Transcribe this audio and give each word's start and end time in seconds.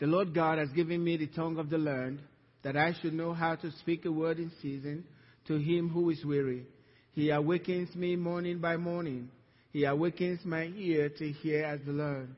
The 0.00 0.06
Lord 0.06 0.34
God 0.34 0.58
has 0.58 0.70
given 0.70 1.04
me 1.04 1.18
the 1.18 1.26
tongue 1.26 1.58
of 1.58 1.68
the 1.68 1.78
learned, 1.78 2.20
that 2.62 2.76
I 2.76 2.94
should 3.00 3.12
know 3.12 3.34
how 3.34 3.54
to 3.56 3.70
speak 3.80 4.06
a 4.06 4.12
word 4.12 4.38
in 4.38 4.50
season 4.60 5.04
to 5.46 5.56
him 5.56 5.90
who 5.90 6.10
is 6.10 6.24
weary. 6.24 6.64
He 7.12 7.30
awakens 7.30 7.94
me 7.94 8.16
morning 8.16 8.58
by 8.60 8.76
morning. 8.76 9.30
He 9.72 9.84
awakens 9.84 10.40
my 10.44 10.64
ear 10.76 11.10
to 11.10 11.32
hear 11.32 11.64
as 11.64 11.80
the 11.84 11.92
learned. 11.92 12.34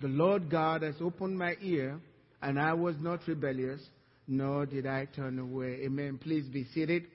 The 0.00 0.08
Lord 0.08 0.48
God 0.50 0.82
has 0.82 0.94
opened 1.00 1.36
my 1.36 1.56
ear, 1.60 2.00
and 2.42 2.58
I 2.58 2.74
was 2.74 2.94
not 3.00 3.26
rebellious, 3.26 3.80
nor 4.28 4.64
did 4.66 4.86
I 4.86 5.06
turn 5.06 5.38
away. 5.38 5.80
Amen. 5.84 6.18
Please 6.22 6.46
be 6.46 6.64
seated. 6.72 7.06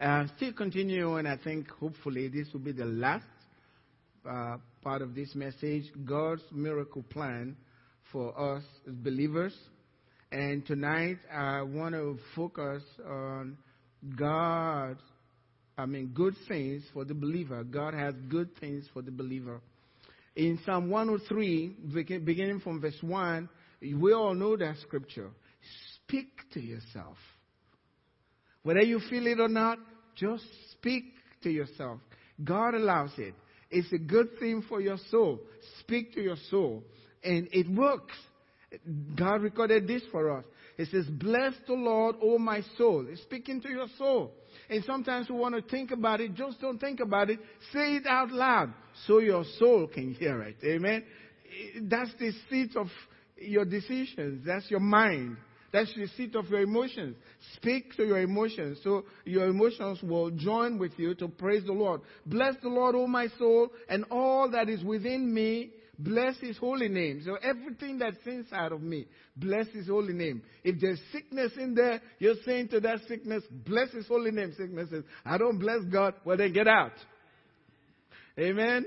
Uh, 0.00 0.26
still 0.36 0.52
continuing, 0.52 1.26
I 1.26 1.36
think 1.36 1.68
hopefully 1.68 2.28
this 2.28 2.48
will 2.52 2.60
be 2.60 2.72
the 2.72 2.84
last 2.84 3.24
uh, 4.28 4.56
part 4.82 5.02
of 5.02 5.14
this 5.14 5.34
message 5.34 5.84
God's 6.04 6.42
miracle 6.52 7.02
plan 7.10 7.56
for 8.12 8.38
us 8.38 8.62
as 8.86 8.94
believers. 8.94 9.54
And 10.30 10.64
tonight 10.64 11.18
I 11.32 11.62
want 11.62 11.94
to 11.94 12.18
focus 12.36 12.82
on 13.06 13.58
God, 14.18 14.96
I 15.76 15.86
mean, 15.86 16.12
good 16.14 16.34
things 16.48 16.82
for 16.92 17.04
the 17.04 17.14
believer. 17.14 17.64
God 17.64 17.94
has 17.94 18.14
good 18.28 18.50
things 18.60 18.84
for 18.92 19.02
the 19.02 19.10
believer. 19.10 19.60
In 20.36 20.58
Psalm 20.64 20.88
103, 20.88 21.76
beginning 22.24 22.60
from 22.60 22.80
verse 22.80 22.96
1, 23.00 23.48
we 23.80 24.12
all 24.12 24.34
know 24.34 24.56
that 24.56 24.76
scripture. 24.82 25.30
Speak 25.96 26.28
to 26.52 26.60
yourself. 26.60 27.16
Whether 28.62 28.82
you 28.82 29.00
feel 29.10 29.26
it 29.26 29.40
or 29.40 29.48
not, 29.48 29.78
just 30.14 30.44
speak 30.72 31.04
to 31.42 31.50
yourself. 31.50 31.98
God 32.42 32.74
allows 32.74 33.10
it. 33.18 33.34
It's 33.70 33.92
a 33.92 33.98
good 33.98 34.38
thing 34.38 34.62
for 34.68 34.80
your 34.80 34.98
soul. 35.10 35.40
Speak 35.80 36.14
to 36.14 36.22
your 36.22 36.36
soul. 36.50 36.84
And 37.24 37.48
it 37.52 37.68
works. 37.70 38.14
God 39.16 39.42
recorded 39.42 39.86
this 39.86 40.02
for 40.10 40.38
us. 40.38 40.44
It 40.78 40.88
says, 40.90 41.06
Bless 41.06 41.52
the 41.66 41.74
Lord, 41.74 42.16
O 42.22 42.38
my 42.38 42.62
soul. 42.78 43.06
It's 43.08 43.22
speaking 43.22 43.60
to 43.62 43.68
your 43.68 43.86
soul. 43.98 44.32
And 44.70 44.82
sometimes 44.84 45.28
we 45.28 45.36
want 45.36 45.54
to 45.54 45.62
think 45.62 45.90
about 45.90 46.20
it. 46.20 46.34
Just 46.34 46.60
don't 46.60 46.78
think 46.78 47.00
about 47.00 47.30
it. 47.30 47.38
Say 47.72 47.96
it 47.96 48.06
out 48.06 48.30
loud 48.32 48.72
so 49.06 49.18
your 49.18 49.44
soul 49.58 49.86
can 49.86 50.14
hear 50.14 50.42
it. 50.42 50.56
Amen. 50.64 51.04
That's 51.82 52.10
the 52.18 52.32
seat 52.48 52.76
of 52.76 52.86
your 53.36 53.64
decisions. 53.64 54.44
That's 54.46 54.70
your 54.70 54.80
mind. 54.80 55.36
That's 55.72 55.92
the 55.94 56.06
seat 56.16 56.34
of 56.34 56.48
your 56.48 56.60
emotions. 56.60 57.16
Speak 57.56 57.96
to 57.96 58.04
your 58.04 58.20
emotions 58.20 58.78
so 58.84 59.04
your 59.24 59.48
emotions 59.48 60.02
will 60.02 60.30
join 60.30 60.78
with 60.78 60.92
you 60.98 61.14
to 61.16 61.28
praise 61.28 61.64
the 61.64 61.72
Lord. 61.72 62.02
Bless 62.26 62.54
the 62.62 62.68
Lord, 62.68 62.94
O 62.94 63.06
my 63.06 63.28
soul, 63.38 63.68
and 63.88 64.04
all 64.10 64.50
that 64.50 64.68
is 64.68 64.84
within 64.84 65.32
me. 65.32 65.70
Bless 65.98 66.38
his 66.40 66.56
holy 66.56 66.88
name. 66.88 67.22
So 67.24 67.36
everything 67.36 67.98
that's 67.98 68.16
inside 68.26 68.72
of 68.72 68.82
me, 68.82 69.06
bless 69.36 69.68
his 69.68 69.88
holy 69.88 70.14
name. 70.14 70.42
If 70.64 70.80
there's 70.80 71.00
sickness 71.12 71.52
in 71.56 71.74
there, 71.74 72.00
you're 72.18 72.36
saying 72.46 72.68
to 72.68 72.80
that 72.80 73.00
sickness, 73.08 73.42
bless 73.50 73.90
his 73.92 74.06
holy 74.08 74.30
name. 74.30 74.52
Sickness 74.56 74.88
says, 74.90 75.04
I 75.24 75.38
don't 75.38 75.58
bless 75.58 75.82
God. 75.92 76.14
Well, 76.24 76.36
then 76.36 76.52
get 76.52 76.66
out. 76.66 76.92
Amen. 78.38 78.86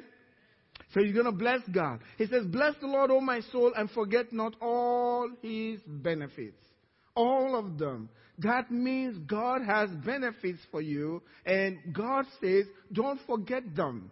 So 0.93 0.99
you're 0.99 1.13
going 1.13 1.25
to 1.25 1.31
bless 1.31 1.61
God. 1.71 1.99
He 2.17 2.25
says, 2.25 2.45
Bless 2.47 2.73
the 2.81 2.87
Lord, 2.87 3.11
O 3.11 3.21
my 3.21 3.41
soul, 3.51 3.73
and 3.75 3.89
forget 3.91 4.33
not 4.33 4.55
all 4.61 5.29
his 5.41 5.79
benefits 5.85 6.57
all 7.15 7.55
of 7.55 7.77
them. 7.77 8.09
That 8.39 8.69
means 8.69 9.17
God 9.27 9.61
has 9.65 9.89
benefits 10.05 10.59
for 10.69 10.81
you, 10.81 11.21
and 11.45 11.77
God 11.93 12.25
says, 12.41 12.65
don't 12.91 13.19
forget 13.25 13.75
them. 13.75 14.11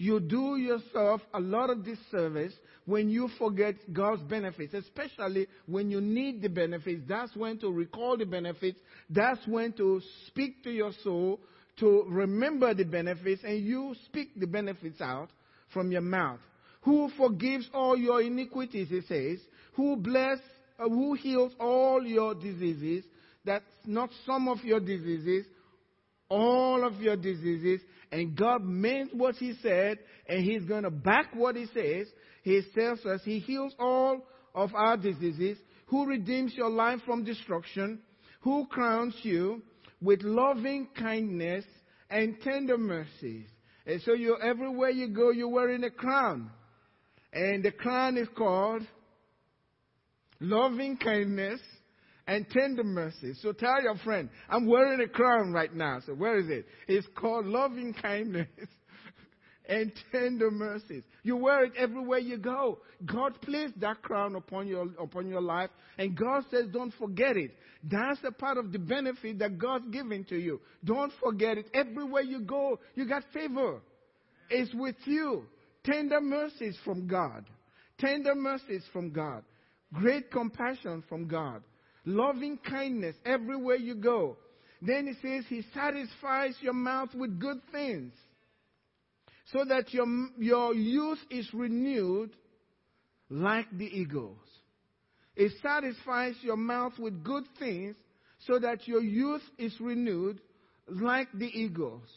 You 0.00 0.18
do 0.18 0.56
yourself 0.56 1.20
a 1.34 1.40
lot 1.40 1.68
of 1.68 1.84
disservice 1.84 2.54
when 2.86 3.10
you 3.10 3.28
forget 3.38 3.74
God's 3.92 4.22
benefits, 4.22 4.72
especially 4.72 5.46
when 5.66 5.90
you 5.90 6.00
need 6.00 6.40
the 6.40 6.48
benefits. 6.48 7.02
That's 7.06 7.36
when 7.36 7.58
to 7.58 7.70
recall 7.70 8.16
the 8.16 8.24
benefits. 8.24 8.78
That's 9.10 9.46
when 9.46 9.74
to 9.74 10.00
speak 10.26 10.64
to 10.64 10.70
your 10.70 10.92
soul 11.04 11.38
to 11.80 12.04
remember 12.08 12.72
the 12.72 12.84
benefits, 12.84 13.42
and 13.44 13.62
you 13.62 13.94
speak 14.06 14.40
the 14.40 14.46
benefits 14.46 15.02
out 15.02 15.28
from 15.74 15.92
your 15.92 16.00
mouth. 16.00 16.40
Who 16.80 17.10
forgives 17.18 17.68
all 17.74 17.94
your 17.94 18.22
iniquities, 18.22 18.88
he 18.88 19.02
says. 19.02 19.38
Who 19.74 19.96
bless 19.96 20.38
uh, 20.78 20.88
who 20.88 21.12
heals 21.12 21.52
all 21.60 22.02
your 22.02 22.34
diseases. 22.34 23.04
That's 23.44 23.64
not 23.84 24.08
some 24.24 24.48
of 24.48 24.64
your 24.64 24.80
diseases, 24.80 25.44
all 26.30 26.86
of 26.86 26.94
your 27.02 27.16
diseases. 27.16 27.82
And 28.12 28.36
God 28.36 28.62
meant 28.64 29.14
what 29.14 29.36
He 29.36 29.54
said, 29.62 29.98
and 30.28 30.44
He's 30.44 30.64
going 30.64 30.82
to 30.82 30.90
back 30.90 31.34
what 31.34 31.56
He 31.56 31.66
says. 31.66 32.06
He 32.42 32.60
tells 32.74 33.04
us 33.06 33.20
He 33.24 33.38
heals 33.38 33.74
all 33.78 34.26
of 34.54 34.74
our 34.74 34.96
diseases, 34.96 35.58
who 35.86 36.06
redeems 36.06 36.54
your 36.54 36.70
life 36.70 37.00
from 37.04 37.24
destruction, 37.24 38.00
who 38.40 38.66
crowns 38.66 39.14
you 39.22 39.62
with 40.00 40.22
loving 40.22 40.88
kindness 40.96 41.64
and 42.08 42.40
tender 42.40 42.78
mercies. 42.78 43.46
And 43.86 44.00
so 44.02 44.12
you 44.12 44.36
everywhere 44.42 44.90
you 44.90 45.08
go, 45.08 45.30
you're 45.30 45.48
wearing 45.48 45.84
a 45.84 45.90
crown. 45.90 46.50
And 47.32 47.62
the 47.64 47.70
crown 47.70 48.16
is 48.16 48.28
called 48.36 48.82
loving 50.40 50.96
kindness, 50.96 51.60
and 52.30 52.48
tender 52.48 52.84
mercy. 52.84 53.32
So 53.42 53.50
tell 53.50 53.82
your 53.82 53.96
friend, 53.96 54.30
I'm 54.48 54.64
wearing 54.64 55.00
a 55.00 55.08
crown 55.08 55.52
right 55.52 55.74
now. 55.74 55.98
So 56.06 56.14
where 56.14 56.38
is 56.38 56.48
it? 56.48 56.64
It's 56.86 57.06
called 57.16 57.44
loving 57.44 57.92
kindness 57.92 58.46
and 59.68 59.90
tender 60.12 60.48
mercies. 60.52 61.02
You 61.24 61.36
wear 61.36 61.64
it 61.64 61.72
everywhere 61.76 62.20
you 62.20 62.38
go. 62.38 62.78
God 63.04 63.40
placed 63.42 63.80
that 63.80 64.02
crown 64.02 64.36
upon 64.36 64.68
your, 64.68 64.86
upon 65.02 65.26
your 65.26 65.42
life, 65.42 65.70
and 65.98 66.16
God 66.16 66.44
says, 66.52 66.66
don't 66.72 66.94
forget 67.00 67.36
it. 67.36 67.50
That's 67.82 68.20
a 68.24 68.30
part 68.30 68.58
of 68.58 68.70
the 68.70 68.78
benefit 68.78 69.40
that 69.40 69.58
God's 69.58 69.86
giving 69.90 70.24
to 70.26 70.36
you. 70.36 70.60
Don't 70.84 71.12
forget 71.20 71.58
it. 71.58 71.68
Everywhere 71.74 72.22
you 72.22 72.42
go, 72.42 72.78
you 72.94 73.08
got 73.08 73.24
favor. 73.34 73.80
It's 74.50 74.72
with 74.72 74.96
you. 75.04 75.46
Tender 75.82 76.20
mercies 76.20 76.78
from 76.84 77.08
God. 77.08 77.44
Tender 77.98 78.36
mercies 78.36 78.84
from 78.92 79.10
God. 79.10 79.42
Great 79.92 80.30
compassion 80.30 81.02
from 81.08 81.26
God. 81.26 81.64
Loving 82.04 82.58
kindness 82.58 83.16
everywhere 83.24 83.76
you 83.76 83.94
go. 83.94 84.36
Then 84.82 85.06
he 85.06 85.14
says 85.26 85.44
he 85.48 85.62
satisfies 85.74 86.54
your 86.60 86.72
mouth 86.72 87.10
with 87.14 87.38
good 87.38 87.60
things 87.70 88.12
so 89.52 89.64
that 89.64 89.92
your, 89.92 90.06
your 90.38 90.74
youth 90.74 91.18
is 91.30 91.48
renewed 91.52 92.30
like 93.28 93.66
the 93.76 93.84
eagles. 93.84 94.38
It 95.36 95.52
satisfies 95.62 96.34
your 96.42 96.56
mouth 96.56 96.92
with 96.98 97.22
good 97.22 97.44
things 97.58 97.96
so 98.46 98.58
that 98.58 98.86
your 98.88 99.02
youth 99.02 99.42
is 99.58 99.74
renewed 99.80 100.40
like 100.88 101.28
the 101.34 101.46
eagles. 101.46 102.08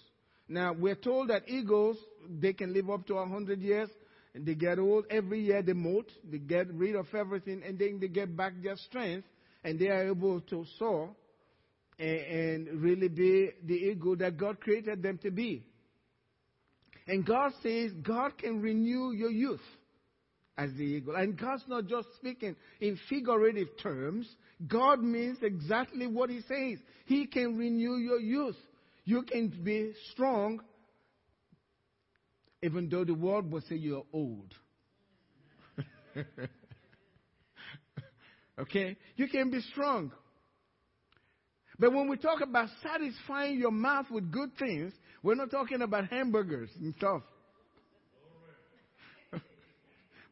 Now, 0.47 0.73
we're 0.73 0.95
told 0.95 1.29
that 1.29 1.47
eagles, 1.47 1.97
they 2.29 2.53
can 2.53 2.73
live 2.73 2.89
up 2.89 3.05
to 3.07 3.15
100 3.15 3.61
years 3.61 3.89
and 4.33 4.45
they 4.45 4.55
get 4.55 4.79
old. 4.79 5.05
Every 5.09 5.41
year 5.41 5.61
they 5.61 5.73
molt, 5.73 6.05
they 6.29 6.39
get 6.39 6.73
rid 6.73 6.95
of 6.95 7.07
everything, 7.13 7.61
and 7.65 7.77
then 7.77 7.99
they 7.99 8.07
get 8.07 8.35
back 8.35 8.53
their 8.61 8.77
strength, 8.77 9.27
and 9.63 9.79
they 9.79 9.87
are 9.87 10.09
able 10.09 10.41
to 10.41 10.65
soar 10.77 11.09
and, 11.99 12.19
and 12.19 12.81
really 12.81 13.07
be 13.07 13.49
the 13.65 13.73
eagle 13.73 14.15
that 14.17 14.37
God 14.37 14.59
created 14.59 15.01
them 15.01 15.17
to 15.19 15.31
be. 15.31 15.65
And 17.07 17.25
God 17.25 17.51
says 17.61 17.91
God 18.01 18.37
can 18.37 18.61
renew 18.61 19.11
your 19.11 19.31
youth 19.31 19.61
as 20.57 20.71
the 20.73 20.83
eagle. 20.83 21.15
And 21.15 21.37
God's 21.37 21.63
not 21.67 21.87
just 21.87 22.07
speaking 22.15 22.55
in 22.79 22.97
figurative 23.09 23.67
terms. 23.81 24.27
God 24.67 25.01
means 25.01 25.37
exactly 25.41 26.07
what 26.07 26.29
He 26.29 26.41
says. 26.41 26.79
He 27.05 27.25
can 27.25 27.57
renew 27.57 27.97
your 27.97 28.19
youth. 28.19 28.57
You 29.05 29.23
can 29.23 29.49
be 29.63 29.91
strong 30.11 30.61
even 32.63 32.87
though 32.87 33.03
the 33.03 33.13
world 33.13 33.51
will 33.51 33.61
say 33.61 33.75
you're 33.75 34.05
old. 34.13 34.53
okay? 38.59 38.97
You 39.15 39.27
can 39.27 39.49
be 39.49 39.61
strong. 39.71 40.11
But 41.79 41.91
when 41.93 42.07
we 42.07 42.17
talk 42.17 42.41
about 42.41 42.69
satisfying 42.81 43.59
your 43.59 43.71
mouth 43.71 44.05
with 44.11 44.31
good 44.31 44.51
things, 44.57 44.93
we're 45.23 45.35
not 45.35 45.51
talking 45.51 45.81
about 45.81 46.07
hamburgers 46.07 46.69
and 46.79 46.93
stuff. 46.97 47.21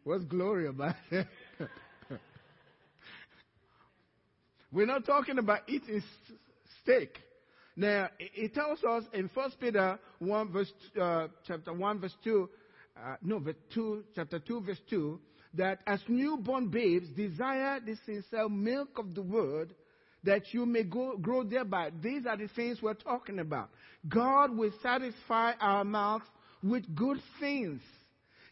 What's 0.04 0.24
glory 0.26 0.68
about 0.68 0.96
we're 4.72 4.86
not 4.86 5.06
talking 5.06 5.38
about 5.40 5.62
eating 5.68 6.04
steak. 6.84 7.18
Now, 7.76 8.10
it 8.20 8.54
tells 8.54 8.84
us 8.84 9.04
in 9.14 9.30
1 9.34 9.52
Peter 9.60 9.98
1 10.20 10.52
verse, 10.52 10.72
uh, 11.02 11.28
chapter 11.48 11.74
1 11.74 12.00
verse 12.00 12.16
2, 12.24 12.50
uh, 12.98 13.16
no, 13.22 13.40
verse 13.40 13.56
2, 13.74 14.04
chapter 14.14 14.40
2 14.40 14.62
verse 14.62 14.80
2, 14.90 15.20
that 15.54 15.80
as 15.86 16.00
newborn 16.08 16.68
babes 16.68 17.10
desire 17.10 17.80
the 17.80 17.96
sincere 18.06 18.50
milk 18.50 18.98
of 18.98 19.14
the 19.16 19.22
word 19.22 19.74
that 20.24 20.54
you 20.54 20.66
may 20.66 20.84
go, 20.84 21.18
grow 21.18 21.44
thereby. 21.44 21.92
These 22.02 22.26
are 22.26 22.38
the 22.38 22.48
things 22.48 22.82
we're 22.82 22.94
talking 22.94 23.40
about. 23.40 23.70
God 24.08 24.56
will 24.56 24.72
satisfy 24.84 25.54
our 25.60 25.84
mouths 25.84 26.26
with 26.64 26.96
good 26.96 27.18
things. 27.40 27.82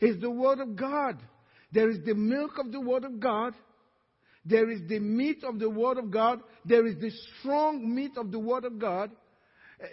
It's 0.01 0.19
the 0.19 0.31
word 0.31 0.59
of 0.59 0.75
God. 0.75 1.19
There 1.71 1.89
is 1.89 1.99
the 2.05 2.15
milk 2.15 2.57
of 2.57 2.71
the 2.71 2.81
word 2.81 3.03
of 3.05 3.19
God 3.19 3.53
There 4.45 4.69
is 4.69 4.81
the 4.87 4.99
meat 4.99 5.43
of 5.43 5.59
the 5.59 5.69
Word 5.69 5.97
of 5.97 6.11
God. 6.11 6.41
There 6.65 6.85
is 6.87 6.95
the 6.99 7.11
strong 7.39 7.93
meat 7.93 8.17
of 8.17 8.31
the 8.31 8.39
Word 8.39 8.65
of 8.65 8.79
God. 8.79 9.11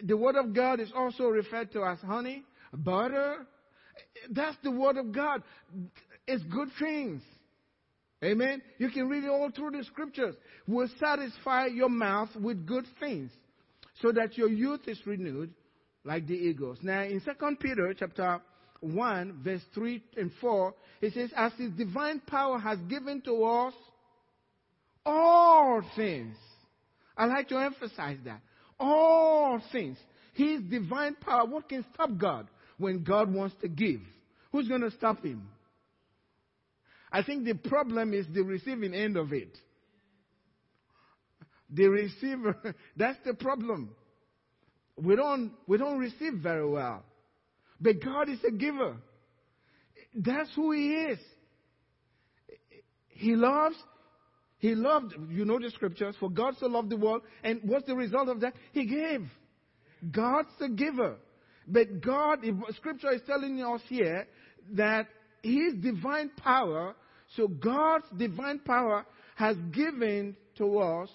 The 0.02 0.16
Word 0.16 0.36
of 0.36 0.54
God 0.54 0.80
is 0.80 0.90
also 0.96 1.24
referred 1.24 1.72
to 1.72 1.84
as 1.84 1.98
honey, 1.98 2.44
butter. 2.72 3.46
That's 4.30 4.56
the 4.62 4.70
Word 4.70 4.96
of 4.96 5.12
God. 5.12 5.42
It's 6.26 6.42
good 6.44 6.68
things. 6.78 7.22
Amen. 8.24 8.62
You 8.78 8.90
can 8.90 9.08
read 9.08 9.24
it 9.24 9.30
all 9.30 9.50
through 9.54 9.72
the 9.72 9.84
scriptures. 9.84 10.34
Will 10.66 10.88
satisfy 10.98 11.66
your 11.66 11.90
mouth 11.90 12.30
with 12.34 12.66
good 12.66 12.86
things 12.98 13.30
so 14.00 14.10
that 14.12 14.36
your 14.36 14.48
youth 14.48 14.80
is 14.86 14.98
renewed 15.06 15.52
like 16.04 16.26
the 16.26 16.34
eagles. 16.34 16.78
Now 16.82 17.02
in 17.02 17.20
2 17.20 17.56
Peter 17.60 17.94
chapter 17.98 18.40
1 18.80 19.40
verse 19.44 19.62
3 19.74 20.02
and 20.16 20.30
4, 20.40 20.74
it 21.02 21.12
says, 21.12 21.30
as 21.36 21.52
his 21.58 21.70
divine 21.72 22.20
power 22.20 22.58
has 22.58 22.78
given 22.88 23.20
to 23.22 23.44
us 23.44 23.74
all 25.04 25.82
things. 25.94 26.36
I 27.16 27.26
like 27.26 27.48
to 27.48 27.58
emphasize 27.58 28.18
that. 28.24 28.40
All 28.78 29.60
things. 29.72 29.96
His 30.34 30.60
divine 30.62 31.14
power. 31.14 31.46
What 31.46 31.68
can 31.68 31.84
stop 31.94 32.10
God 32.18 32.48
when 32.76 33.04
God 33.04 33.32
wants 33.32 33.54
to 33.62 33.68
give? 33.68 34.00
Who's 34.52 34.68
going 34.68 34.82
to 34.82 34.90
stop 34.90 35.24
him? 35.24 35.48
I 37.16 37.22
think 37.22 37.46
the 37.46 37.54
problem 37.54 38.12
is 38.12 38.26
the 38.34 38.42
receiving 38.42 38.92
end 38.92 39.16
of 39.16 39.32
it. 39.32 39.56
The 41.70 41.86
receiver, 41.86 42.74
that's 42.96 43.18
the 43.24 43.32
problem. 43.32 43.96
We 44.98 45.16
don't, 45.16 45.52
we 45.66 45.78
don't 45.78 45.98
receive 45.98 46.34
very 46.34 46.68
well. 46.68 47.02
But 47.80 48.04
God 48.04 48.28
is 48.28 48.38
a 48.46 48.50
giver. 48.50 48.98
That's 50.14 50.50
who 50.54 50.72
He 50.72 50.92
is. 50.92 51.18
He 53.08 53.34
loves, 53.34 53.76
He 54.58 54.74
loved, 54.74 55.14
you 55.30 55.46
know 55.46 55.58
the 55.58 55.70
scriptures, 55.70 56.16
for 56.20 56.28
God 56.28 56.56
so 56.60 56.66
loved 56.66 56.90
the 56.90 56.98
world. 56.98 57.22
And 57.42 57.60
what's 57.62 57.86
the 57.86 57.96
result 57.96 58.28
of 58.28 58.40
that? 58.40 58.52
He 58.72 58.84
gave. 58.84 59.26
God's 60.10 60.50
the 60.60 60.68
giver. 60.68 61.16
But 61.66 62.02
God, 62.02 62.40
scripture 62.76 63.12
is 63.12 63.22
telling 63.26 63.62
us 63.62 63.80
here 63.88 64.26
that 64.72 65.06
His 65.42 65.72
divine 65.80 66.30
power, 66.36 66.94
so 67.34 67.48
God's 67.48 68.06
divine 68.16 68.60
power 68.60 69.04
has 69.34 69.56
given 69.72 70.36
to 70.58 70.78
us 70.78 71.10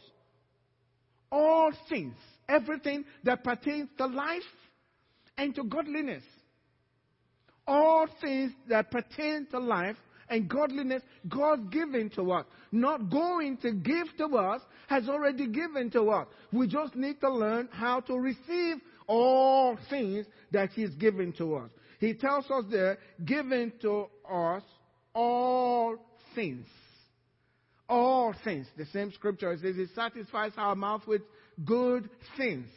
all 1.31 1.71
things, 1.89 2.15
everything 2.49 3.05
that 3.23 3.43
pertains 3.43 3.89
to 3.97 4.05
life 4.05 4.41
and 5.37 5.55
to 5.55 5.63
godliness. 5.63 6.23
All 7.67 8.07
things 8.19 8.51
that 8.69 8.91
pertain 8.91 9.47
to 9.51 9.59
life 9.59 9.95
and 10.29 10.49
godliness, 10.49 11.03
God 11.29 11.71
given 11.71 12.09
to 12.11 12.31
us. 12.31 12.45
Not 12.71 13.09
going 13.09 13.57
to 13.57 13.71
give 13.71 14.07
to 14.17 14.37
us, 14.37 14.61
has 14.87 15.07
already 15.07 15.47
given 15.47 15.89
to 15.91 16.09
us. 16.09 16.27
We 16.51 16.67
just 16.67 16.95
need 16.95 17.21
to 17.21 17.29
learn 17.29 17.69
how 17.71 18.01
to 18.01 18.17
receive 18.17 18.77
all 19.07 19.77
things 19.89 20.25
that 20.51 20.71
He's 20.71 20.91
given 20.91 21.33
to 21.33 21.55
us. 21.55 21.69
He 21.99 22.13
tells 22.13 22.49
us 22.49 22.65
there, 22.69 22.97
given 23.25 23.71
to 23.81 24.07
us 24.29 24.63
all 25.13 25.95
things. 26.35 26.65
All 27.89 28.33
things. 28.43 28.67
The 28.77 28.85
same 28.87 29.11
scripture 29.11 29.57
says 29.61 29.75
He 29.75 29.85
satisfies 29.93 30.53
our 30.57 30.75
mouth 30.75 31.05
with 31.07 31.21
good 31.65 32.09
things. 32.37 32.67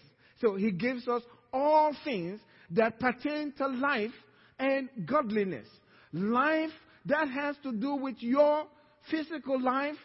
So 0.40 0.56
He 0.56 0.70
gives 0.70 1.06
us 1.08 1.22
all 1.52 1.94
things 2.04 2.40
that 2.70 2.98
pertain 2.98 3.52
to 3.58 3.68
life 3.68 4.10
and 4.58 4.88
godliness. 5.06 5.68
Life 6.12 6.70
that 7.06 7.28
has 7.28 7.56
to 7.62 7.72
do 7.72 7.94
with 7.94 8.16
your 8.20 8.64
physical 9.10 9.60
life, 9.60 9.96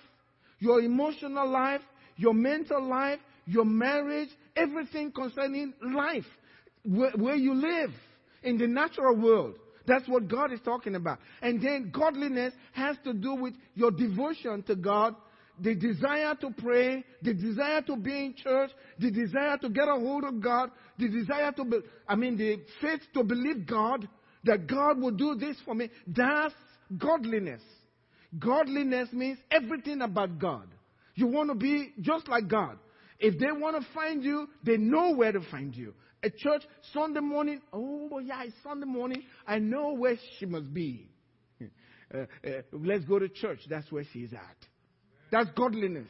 your 0.59 0.81
emotional 0.81 1.49
life, 1.49 1.81
your 2.17 2.33
mental 2.33 2.83
life, 2.83 3.19
your 3.45 3.65
marriage, 3.65 4.29
everything 4.55 5.11
concerning 5.11 5.73
life, 5.81 6.25
where, 6.83 7.11
where 7.11 7.35
you 7.35 7.53
live 7.53 7.91
in 8.43 8.57
the 8.57 8.67
natural 8.67 9.15
world. 9.15 9.55
That's 9.85 10.07
what 10.07 10.27
God 10.27 10.51
is 10.51 10.59
talking 10.63 10.95
about. 10.95 11.19
And 11.41 11.61
then 11.61 11.91
godliness 11.93 12.53
has 12.73 12.97
to 13.03 13.13
do 13.13 13.35
with 13.35 13.53
your 13.75 13.91
devotion 13.91 14.63
to 14.63 14.75
God, 14.75 15.15
the 15.59 15.75
desire 15.75 16.35
to 16.41 16.51
pray, 16.57 17.03
the 17.21 17.33
desire 17.33 17.81
to 17.83 17.97
be 17.97 18.25
in 18.25 18.35
church, 18.35 18.71
the 18.97 19.11
desire 19.11 19.57
to 19.57 19.69
get 19.69 19.87
a 19.87 19.95
hold 19.95 20.23
of 20.23 20.41
God, 20.41 20.71
the 20.97 21.09
desire 21.09 21.51
to, 21.53 21.65
be, 21.65 21.77
I 22.07 22.15
mean, 22.15 22.37
the 22.37 22.61
faith 22.81 23.01
to 23.13 23.23
believe 23.23 23.65
God, 23.65 24.07
that 24.43 24.67
God 24.67 24.99
will 24.99 25.11
do 25.11 25.35
this 25.35 25.57
for 25.65 25.75
me. 25.75 25.89
That's 26.07 26.53
godliness. 26.97 27.61
Godliness 28.37 29.09
means 29.11 29.39
everything 29.51 30.01
about 30.01 30.39
God. 30.39 30.67
You 31.15 31.27
want 31.27 31.49
to 31.49 31.55
be 31.55 31.93
just 31.99 32.27
like 32.27 32.47
God. 32.47 32.77
If 33.19 33.37
they 33.37 33.51
want 33.51 33.75
to 33.81 33.93
find 33.93 34.23
you, 34.23 34.47
they 34.63 34.77
know 34.77 35.13
where 35.13 35.33
to 35.33 35.41
find 35.51 35.75
you. 35.75 35.93
A 36.21 36.29
church, 36.29 36.63
Sunday 36.93 37.21
morning, 37.21 37.61
oh 37.71 38.19
yeah, 38.19 38.43
it's 38.43 38.55
Sunday 38.61 38.85
morning, 38.85 39.23
I 39.47 39.59
know 39.59 39.93
where 39.93 40.15
she 40.37 40.45
must 40.45 40.73
be. 40.73 41.07
Uh, 42.11 42.25
uh, 42.43 42.49
let's 42.71 43.05
go 43.05 43.19
to 43.19 43.29
church, 43.29 43.59
that's 43.69 43.91
where 43.91 44.03
she's 44.11 44.33
at. 44.33 44.57
That's 45.31 45.47
godliness. 45.55 46.09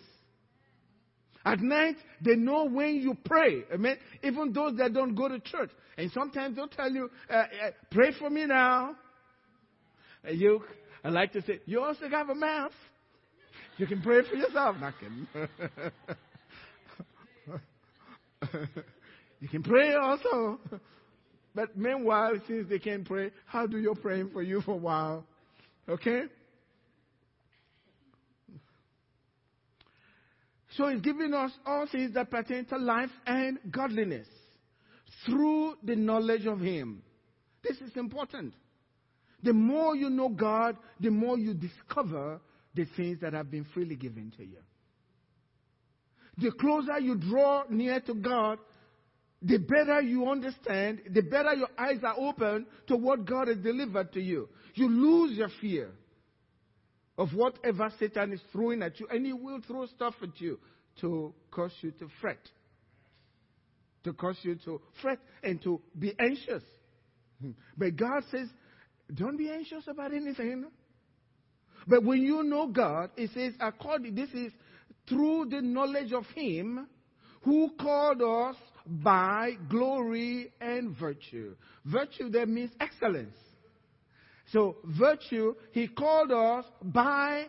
At 1.43 1.59
night, 1.59 1.97
they 2.23 2.37
know 2.37 2.69
when 2.69 2.95
you 2.95 3.17
pray. 3.25 3.63
Amen. 3.73 3.97
Even 4.23 4.53
those 4.53 4.77
that 4.77 4.93
don't 4.93 5.13
go 5.13 5.27
to 5.27 5.41
church. 5.41 5.71
And 5.97 6.09
sometimes 6.13 6.55
they'll 6.55 6.69
tell 6.69 6.89
you, 6.89 7.09
uh, 7.29 7.33
uh, 7.33 7.45
pray 7.91 8.13
for 8.17 8.29
me 8.29 8.45
now. 8.45 8.95
Uh, 10.25 10.31
you, 10.31 10.63
I 11.03 11.09
like 11.09 11.33
to 11.33 11.41
say, 11.41 11.59
you 11.65 11.81
also 11.81 12.07
have 12.09 12.29
a 12.29 12.35
mouth. 12.35 12.71
You 13.77 13.87
can 13.87 14.01
pray 14.01 14.21
for 14.29 14.35
yourself. 14.35 14.75
Not 14.79 14.93
kidding. 14.99 15.27
you 19.39 19.47
can 19.47 19.63
pray 19.63 19.93
also. 19.93 20.59
But 21.55 21.75
meanwhile, 21.75 22.33
since 22.47 22.69
they 22.69 22.79
can't 22.79 23.05
pray, 23.05 23.31
how 23.45 23.65
do 23.65 23.79
you 23.79 23.95
pray 23.99 24.23
for 24.31 24.43
you 24.43 24.61
for 24.61 24.73
a 24.73 24.77
while? 24.77 25.25
Okay? 25.89 26.21
So 30.77 30.87
he's 30.87 31.01
giving 31.01 31.33
us 31.33 31.51
all 31.65 31.87
things 31.91 32.13
that 32.13 32.29
pertain 32.29 32.65
to 32.65 32.77
life 32.77 33.09
and 33.25 33.57
godliness 33.71 34.27
through 35.25 35.73
the 35.83 35.95
knowledge 35.95 36.45
of 36.45 36.59
him. 36.59 37.01
This 37.63 37.77
is 37.77 37.97
important. 37.97 38.53
The 39.43 39.53
more 39.53 39.95
you 39.95 40.09
know 40.09 40.29
God, 40.29 40.77
the 40.99 41.09
more 41.09 41.37
you 41.37 41.53
discover 41.53 42.39
the 42.75 42.85
things 42.95 43.19
that 43.21 43.33
have 43.33 43.49
been 43.49 43.65
freely 43.73 43.95
given 43.95 44.31
to 44.37 44.45
you. 44.45 44.59
The 46.37 46.51
closer 46.51 46.99
you 46.99 47.15
draw 47.15 47.63
near 47.69 47.99
to 48.01 48.13
God, 48.13 48.59
the 49.41 49.57
better 49.57 50.01
you 50.01 50.29
understand, 50.29 51.01
the 51.09 51.21
better 51.21 51.53
your 51.53 51.69
eyes 51.77 51.99
are 52.03 52.15
open 52.17 52.65
to 52.87 52.97
what 52.97 53.25
God 53.25 53.47
has 53.47 53.57
delivered 53.57 54.11
to 54.13 54.21
you. 54.21 54.49
You 54.75 54.89
lose 54.89 55.37
your 55.37 55.49
fear 55.61 55.91
of 57.17 57.29
whatever 57.33 57.91
Satan 57.99 58.33
is 58.33 58.41
throwing 58.51 58.83
at 58.83 58.99
you, 58.99 59.07
and 59.09 59.25
he 59.25 59.33
will 59.33 59.61
throw 59.65 59.85
stuff 59.87 60.15
at 60.21 60.39
you 60.39 60.59
to 61.01 61.33
cause 61.51 61.71
you 61.81 61.91
to 61.91 62.07
fret, 62.19 62.39
to 64.03 64.13
cause 64.13 64.37
you 64.41 64.55
to 64.65 64.81
fret 65.01 65.19
and 65.41 65.61
to 65.63 65.81
be 65.97 66.13
anxious. 66.19 66.63
But 67.77 67.95
God 67.95 68.23
says, 68.31 68.47
don't 69.13 69.37
be 69.37 69.49
anxious 69.49 69.85
about 69.87 70.13
anything. 70.13 70.65
But 71.87 72.03
when 72.03 72.21
you 72.21 72.43
know 72.43 72.67
God, 72.67 73.11
it 73.15 73.31
says, 73.33 73.53
according, 73.59 74.15
this 74.15 74.29
is 74.31 74.51
through 75.07 75.45
the 75.49 75.61
knowledge 75.61 76.11
of 76.11 76.25
Him 76.35 76.87
who 77.41 77.71
called 77.79 78.21
us 78.21 78.55
by 78.89 79.51
glory 79.69 80.51
and 80.59 80.95
virtue. 80.97 81.55
Virtue 81.85 82.29
that 82.31 82.49
means 82.49 82.71
excellence. 82.79 83.35
So 84.51 84.77
virtue, 84.83 85.55
he 85.71 85.87
called 85.87 86.31
us 86.31 86.65
by 86.81 87.45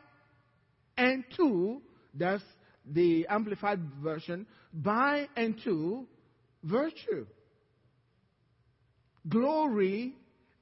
and 0.97 1.25
to, 1.37 1.81
that's 2.15 2.43
the 2.85 3.27
amplified 3.29 3.81
version, 4.03 4.47
by 4.73 5.29
and 5.37 5.59
to 5.65 6.07
virtue. 6.63 7.27
Glory 9.29 10.15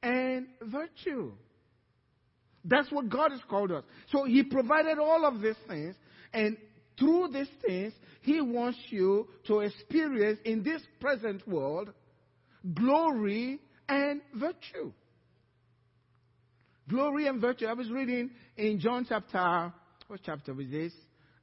and 0.03 0.47
virtue. 0.63 1.33
That's 2.65 2.91
what 2.93 3.09
God 3.09 3.33
has 3.33 3.41
called 3.49 3.73
us. 3.73 3.85
So 4.11 4.25
he 4.25 4.43
provided 4.43 4.99
all 4.99 5.25
of 5.25 5.41
these 5.41 5.57
things 5.67 5.97
and 6.33 6.57
through 6.99 7.29
these 7.33 7.49
things, 7.67 7.93
he 8.23 8.41
wants 8.41 8.79
you 8.91 9.29
to 9.47 9.61
experience 9.61 10.39
in 10.45 10.63
this 10.63 10.83
present 11.01 11.47
world 11.47 11.93
glory 12.75 13.61
and 13.89 14.21
virtue. 14.35 14.93
Glory 16.89 17.27
and 17.27 17.41
virtue. 17.41 17.67
I 17.67 17.75
was 17.75 17.91
reading 17.91 18.31
in 18.57 18.81
John 18.81 19.07
chapter, 19.09 19.73
what 20.07 20.21
chapter 20.25 20.55
was 20.55 20.69
this? 20.71 20.93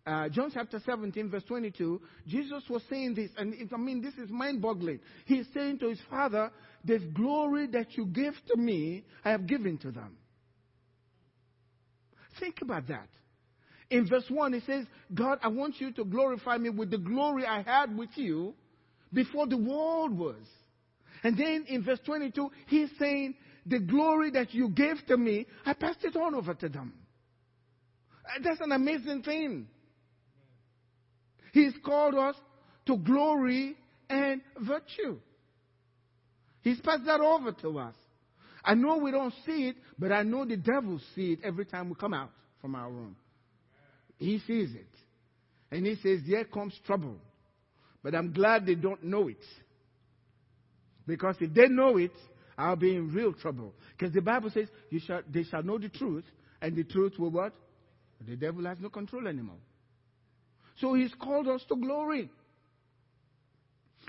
Uh, 0.05 0.29
John 0.29 0.51
chapter 0.53 0.79
17, 0.85 1.29
verse 1.31 1.43
22, 1.47 1.99
Jesus 2.27 2.63
was 2.69 2.83
saying 2.89 3.15
this, 3.15 3.31
and 3.37 3.53
it, 3.55 3.69
I 3.73 3.77
mean, 3.77 4.01
this 4.01 4.13
is 4.15 4.29
mind 4.29 4.61
boggling. 4.61 4.99
He's 5.25 5.47
saying 5.51 5.79
to 5.79 5.89
his 5.89 5.99
father, 6.09 6.51
This 6.83 7.01
glory 7.13 7.67
that 7.67 7.97
you 7.97 8.05
give 8.05 8.35
to 8.49 8.57
me, 8.57 9.03
I 9.23 9.31
have 9.31 9.47
given 9.47 9.79
to 9.79 9.91
them. 9.91 10.15
Think 12.39 12.61
about 12.61 12.87
that. 12.87 13.07
In 13.89 14.07
verse 14.07 14.25
1, 14.29 14.53
it 14.55 14.63
says, 14.65 14.85
God, 15.13 15.39
I 15.43 15.47
want 15.47 15.79
you 15.79 15.91
to 15.93 16.05
glorify 16.05 16.57
me 16.57 16.69
with 16.69 16.89
the 16.89 16.97
glory 16.97 17.45
I 17.45 17.61
had 17.61 17.95
with 17.95 18.09
you 18.15 18.55
before 19.13 19.47
the 19.47 19.57
world 19.57 20.17
was. 20.17 20.43
And 21.23 21.37
then 21.37 21.65
in 21.67 21.83
verse 21.83 21.99
22, 22.05 22.49
he's 22.67 22.89
saying, 22.99 23.35
The 23.65 23.79
glory 23.79 24.31
that 24.31 24.53
you 24.53 24.69
gave 24.69 24.97
to 25.07 25.17
me, 25.17 25.45
I 25.65 25.73
passed 25.73 26.03
it 26.03 26.15
on 26.15 26.35
over 26.35 26.53
to 26.53 26.69
them. 26.69 26.93
Uh, 28.25 28.41
that's 28.43 28.61
an 28.61 28.71
amazing 28.71 29.21
thing. 29.21 29.67
He's 31.53 31.73
called 31.85 32.15
us 32.15 32.35
to 32.87 32.97
glory 32.97 33.75
and 34.09 34.41
virtue. 34.59 35.19
He's 36.61 36.79
passed 36.81 37.05
that 37.05 37.21
over 37.21 37.51
to 37.51 37.79
us. 37.79 37.95
I 38.63 38.73
know 38.73 38.97
we 38.97 39.11
don't 39.11 39.33
see 39.45 39.67
it, 39.69 39.75
but 39.99 40.11
I 40.11 40.23
know 40.23 40.43
the 40.43 40.57
devil 40.57 40.99
sees 41.13 41.37
it 41.37 41.45
every 41.45 41.65
time 41.65 41.89
we 41.89 41.95
come 41.95 42.13
out 42.13 42.31
from 42.61 42.75
our 42.75 42.89
room. 42.89 43.15
He 44.17 44.39
sees 44.39 44.73
it. 44.73 44.87
And 45.71 45.85
he 45.85 45.95
says, 45.95 46.21
Here 46.25 46.45
comes 46.45 46.73
trouble. 46.85 47.17
But 48.03 48.15
I'm 48.15 48.33
glad 48.33 48.65
they 48.65 48.75
don't 48.75 49.03
know 49.03 49.27
it. 49.27 49.43
Because 51.07 51.35
if 51.39 51.53
they 51.53 51.67
know 51.67 51.97
it, 51.97 52.11
I'll 52.57 52.75
be 52.75 52.95
in 52.95 53.11
real 53.13 53.33
trouble. 53.33 53.73
Because 53.97 54.13
the 54.13 54.21
Bible 54.21 54.49
says, 54.53 54.67
you 54.89 54.99
shall, 54.99 55.21
they 55.31 55.43
shall 55.43 55.63
know 55.63 55.77
the 55.77 55.89
truth, 55.89 56.23
and 56.61 56.75
the 56.75 56.83
truth 56.83 57.13
will 57.19 57.31
what? 57.31 57.53
The 58.25 58.35
devil 58.35 58.65
has 58.65 58.77
no 58.79 58.89
control 58.89 59.27
anymore. 59.27 59.57
So 60.79 60.93
he's 60.93 61.13
called 61.19 61.47
us 61.47 61.63
to 61.69 61.75
glory. 61.75 62.29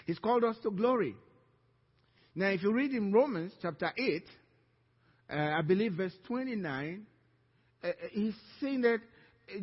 He's 0.06 0.18
called 0.18 0.44
us 0.44 0.56
to 0.62 0.70
glory. 0.70 1.16
Now, 2.34 2.48
if 2.48 2.62
you 2.62 2.72
read 2.72 2.92
in 2.92 3.12
Romans 3.12 3.52
chapter 3.60 3.92
8, 3.96 4.24
uh, 5.28 5.34
I 5.34 5.62
believe 5.62 5.94
verse 5.94 6.14
29, 6.26 7.06
uh, 7.82 7.86
uh, 7.86 7.92
he's 8.12 8.34
saying 8.60 8.82
that 8.82 9.00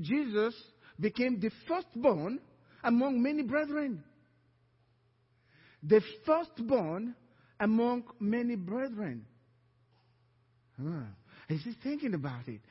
Jesus 0.02 0.54
became 1.00 1.40
the 1.40 1.52
firstborn 1.68 2.40
among 2.84 3.22
many 3.22 3.44
brethren. 3.44 4.04
The 5.82 6.02
firstborn 6.25 7.16
among 7.60 8.04
many 8.20 8.56
brethren. 8.56 9.25
Huh. 10.82 11.06
He's 11.48 11.63
just 11.63 11.80
thinking 11.84 12.13
about 12.13 12.48
it. 12.48 12.62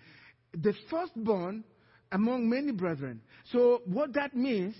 The 0.54 0.75
firstborn 0.90 1.64
among 2.11 2.49
many 2.49 2.73
brethren. 2.73 3.21
So, 3.50 3.83
what 3.87 4.14
that 4.14 4.35
means, 4.35 4.75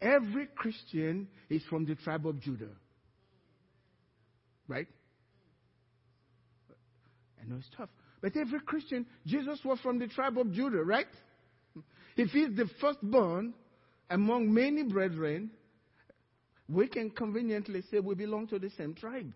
every 0.00 0.46
Christian 0.56 1.28
is 1.48 1.62
from 1.68 1.84
the 1.84 1.94
tribe 1.94 2.26
of 2.26 2.40
Judah. 2.40 2.72
Right? 4.68 4.86
I 7.40 7.48
know 7.48 7.56
it's 7.58 7.68
tough. 7.76 7.88
But 8.20 8.36
every 8.36 8.60
Christian, 8.60 9.06
Jesus 9.26 9.58
was 9.64 9.78
from 9.80 9.98
the 9.98 10.06
tribe 10.06 10.38
of 10.38 10.52
Judah, 10.52 10.82
right? 10.82 11.06
If 12.20 12.32
he's 12.32 12.54
the 12.54 12.68
firstborn 12.82 13.54
among 14.10 14.52
many 14.52 14.82
brethren, 14.82 15.50
we 16.68 16.86
can 16.86 17.08
conveniently 17.08 17.82
say 17.90 17.98
we 17.98 18.14
belong 18.14 18.46
to 18.48 18.58
the 18.58 18.68
same 18.76 18.92
tribe. 18.92 19.32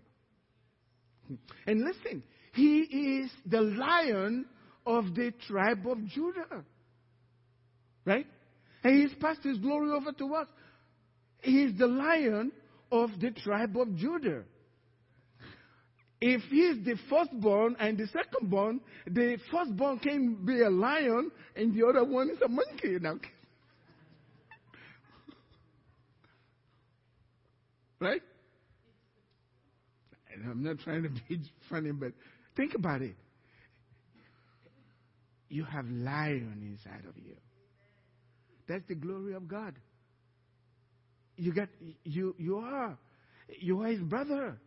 And 1.67 1.81
listen, 1.81 2.23
he 2.53 2.81
is 2.81 3.31
the 3.47 3.63
lion 3.63 4.45
of 4.85 5.15
the 5.15 5.33
tribe 5.49 5.87
of 5.89 6.05
Judah. 6.09 6.63
Right? 8.05 8.27
And 8.83 9.01
he's 9.01 9.15
passed 9.19 9.43
his 9.43 9.57
glory 9.57 9.91
over 9.91 10.13
to 10.13 10.35
us. 10.35 10.49
He 11.41 11.63
is 11.63 11.79
the 11.79 11.87
lion 11.87 12.53
of 12.93 13.19
the 13.19 13.31
tribe 13.31 13.79
of 13.79 13.97
Judah. 13.97 14.43
If 16.27 16.41
he's 16.45 16.83
the 16.87 16.97
firstborn 17.11 17.77
and 17.79 17.99
the 17.99 18.05
secondborn, 18.05 18.81
the 19.07 19.37
firstborn 19.51 19.99
can 19.99 20.37
be 20.47 20.63
a 20.63 20.71
lion 20.71 21.31
and 21.55 21.75
the 21.75 21.87
other 21.87 22.03
one 22.03 22.31
is 22.31 22.41
a 22.41 22.49
monkey. 22.49 22.97
Now, 22.99 23.17
right? 28.01 28.23
And 30.33 30.51
I'm 30.51 30.63
not 30.63 30.79
trying 30.79 31.03
to 31.03 31.11
be 31.11 31.43
funny, 31.69 31.93
but 31.93 32.13
think 32.57 32.73
about 32.75 33.03
it. 33.03 33.17
You 35.51 35.65
have 35.65 35.85
lion 35.87 36.63
inside 36.63 37.05
of 37.07 37.19
you. 37.19 37.35
That's 38.67 38.89
the 38.89 38.95
glory 38.95 39.35
of 39.35 39.47
God. 39.47 39.75
You 41.37 41.53
got 41.53 41.69
you 42.03 42.35
you 42.39 42.57
are 42.57 42.97
you 43.61 43.83
are 43.83 43.89
his 43.89 44.01
brother. 44.01 44.59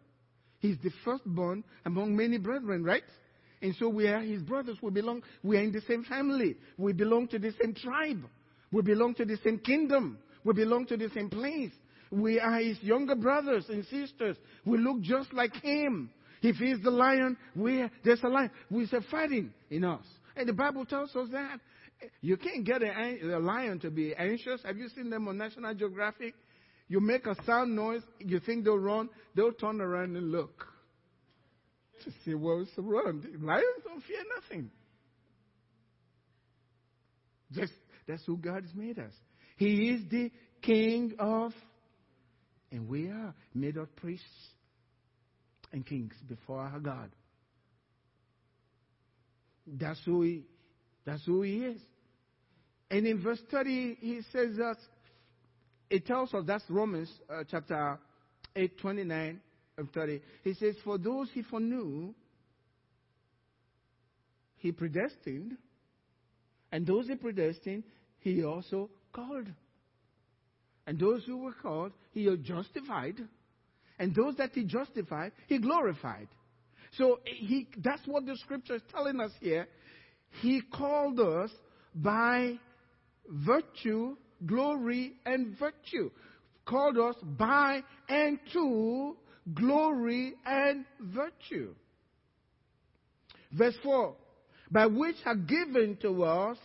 He's 0.60 0.78
the 0.84 0.92
firstborn 1.06 1.64
among 1.86 2.16
many 2.16 2.38
brethren, 2.38 2.84
right? 2.84 3.04
And 3.62 3.76
so 3.80 3.90
we 3.90 4.08
are 4.08 4.20
his 4.20 4.42
brothers. 4.42 4.78
We 4.82 4.92
belong, 4.92 5.24
we 5.44 5.58
are 5.58 5.62
in 5.62 5.72
the 5.72 5.82
same 5.82 6.04
family. 6.04 6.56
We 6.78 6.94
belong 6.94 7.28
to 7.30 7.40
the 7.40 7.54
same 7.62 7.74
tribe. 7.74 8.24
We 8.72 8.82
belong 8.82 9.16
to 9.16 9.26
the 9.26 9.38
same 9.44 9.60
kingdom. 9.60 10.20
We 10.44 10.54
belong 10.54 10.86
to 10.88 10.98
the 10.98 11.10
same 11.14 11.30
place. 11.30 11.72
We 12.12 12.40
are 12.40 12.60
his 12.60 12.82
younger 12.82 13.16
brothers 13.16 13.66
and 13.70 13.86
sisters. 13.86 14.38
We 14.66 14.78
look 14.78 15.02
just 15.02 15.34
like 15.34 15.56
him. 15.56 16.10
If 16.42 16.58
he's 16.58 16.82
the 16.84 16.92
lion, 16.92 17.36
we're 17.56 17.90
there's 18.04 18.22
a 18.24 18.28
lion. 18.28 18.52
We're 18.70 18.88
fighting 19.10 19.52
in 19.70 19.84
us. 19.84 20.06
And 20.36 20.48
the 20.48 20.54
Bible 20.54 20.86
tells 20.86 21.16
us 21.16 21.28
that. 21.32 21.60
You 22.22 22.38
can't 22.38 22.64
get 22.64 22.84
a, 22.84 23.38
a 23.38 23.40
lion 23.40 23.80
to 23.80 23.90
be 23.90 24.14
anxious. 24.16 24.62
Have 24.64 24.78
you 24.78 24.88
seen 24.90 25.10
them 25.10 25.28
on 25.28 25.38
National 25.38 25.74
Geographic? 25.74 26.36
You 26.88 27.00
make 27.00 27.26
a 27.26 27.36
sound 27.46 27.76
noise, 27.76 28.02
you 28.20 28.40
think 28.40 28.64
they'll 28.64 28.78
run, 28.78 29.10
they'll 29.36 29.52
turn 29.52 29.82
around 29.82 30.16
and 30.16 30.32
look 30.32 30.66
to 32.04 32.12
see 32.24 32.34
what's 32.34 32.70
around. 32.78 33.28
Lions 33.42 33.66
don't 33.84 34.04
fear 34.04 34.24
nothing. 34.42 34.72
Just 37.52 37.74
that's 38.08 38.24
who 38.26 38.38
God 38.38 38.64
has 38.64 38.74
made 38.74 39.00
us. 39.00 39.12
He 39.58 39.90
is 39.90 40.02
the 40.10 40.32
King 40.62 41.16
of, 41.20 41.54
and 42.72 42.88
we 42.88 43.10
are 43.10 43.34
made 43.54 43.78
of 43.78 43.94
priests 43.96 44.26
and 45.72 45.86
kings 45.86 46.14
before 46.28 46.62
our 46.62 46.80
God. 46.80 47.10
That's 49.66 50.00
who 50.06 50.22
he, 50.22 50.44
that's 51.06 51.26
who 51.26 51.42
he 51.42 51.58
is. 51.58 51.82
And 52.90 53.06
in 53.06 53.22
verse 53.22 53.42
30, 53.52 53.98
he 54.00 54.22
says 54.32 54.56
that 54.58 54.78
it 55.90 56.06
tells 56.06 56.34
us 56.34 56.44
that's 56.46 56.64
Romans 56.70 57.12
uh, 57.30 57.44
chapter 57.50 57.98
8, 58.56 58.80
29 58.80 59.40
and 59.78 59.94
30. 59.94 60.22
He 60.44 60.54
says, 60.54 60.76
For 60.84 60.98
those 60.98 61.30
he 61.34 61.44
foreknew, 61.44 62.14
he 64.58 64.72
predestined, 64.72 65.58
and 66.72 66.86
those 66.86 67.08
he 67.08 67.16
predestined, 67.16 67.84
he 68.20 68.44
also 68.44 68.90
called. 69.14 69.48
And 70.86 71.00
those 71.00 71.24
who 71.26 71.38
were 71.38 71.54
called, 71.54 71.92
he 72.12 72.30
justified. 72.42 73.16
And 74.00 74.16
those 74.16 74.36
that 74.36 74.52
he 74.54 74.64
justified, 74.64 75.32
he 75.48 75.60
glorified. 75.60 76.28
So 76.98 77.20
he, 77.26 77.68
that's 77.78 78.06
what 78.06 78.26
the 78.26 78.38
scripture 78.38 78.76
is 78.76 78.82
telling 78.92 79.20
us 79.20 79.32
here. 79.40 79.68
He 80.42 80.62
called 80.62 81.20
us 81.20 81.52
by 81.94 82.54
virtue 83.28 84.16
glory, 84.46 85.14
and 85.26 85.58
virtue. 85.58 86.12
Called 86.66 86.98
us 86.98 87.16
by 87.24 87.82
and 88.10 88.40
to 88.54 89.16
glory 89.54 90.34
and 90.46 90.86
virtue. 91.00 91.74
Verse 93.52 93.76
4 93.84 94.16
By 94.72 94.86
which 94.88 95.16
are 95.26 95.36
given 95.36 95.98
to 96.02 96.24
us 96.24 96.58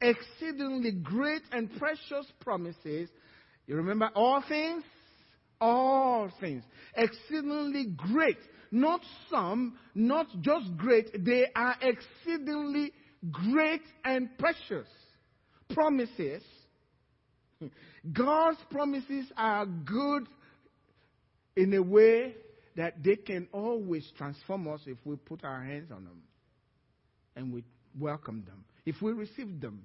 exceedingly 0.00 0.92
great 0.92 1.42
and 1.52 1.70
precious 1.78 2.26
promises. 2.40 3.08
You 3.66 3.76
remember 3.76 4.10
all 4.14 4.42
things? 4.46 4.84
All 5.60 6.30
things. 6.40 6.62
Exceedingly 6.94 7.86
great. 7.96 8.38
Not 8.70 9.00
some, 9.30 9.78
not 9.94 10.26
just 10.42 10.76
great, 10.76 11.24
they 11.24 11.46
are 11.54 11.76
exceedingly 11.80 12.92
great 13.30 13.82
and 14.04 14.28
precious 14.38 14.86
promises 15.70 16.42
God's 18.12 18.58
promises 18.70 19.26
are 19.36 19.66
good 19.66 20.26
in 21.56 21.72
a 21.74 21.82
way 21.82 22.34
that 22.76 23.02
they 23.02 23.16
can 23.16 23.48
always 23.52 24.10
transform 24.18 24.68
us 24.68 24.80
if 24.86 24.98
we 25.04 25.16
put 25.16 25.42
our 25.44 25.62
hands 25.62 25.90
on 25.90 26.04
them 26.04 26.22
and 27.34 27.52
we 27.52 27.64
welcome 27.98 28.44
them, 28.46 28.64
if 28.84 29.00
we 29.00 29.12
receive 29.12 29.60
them. 29.60 29.84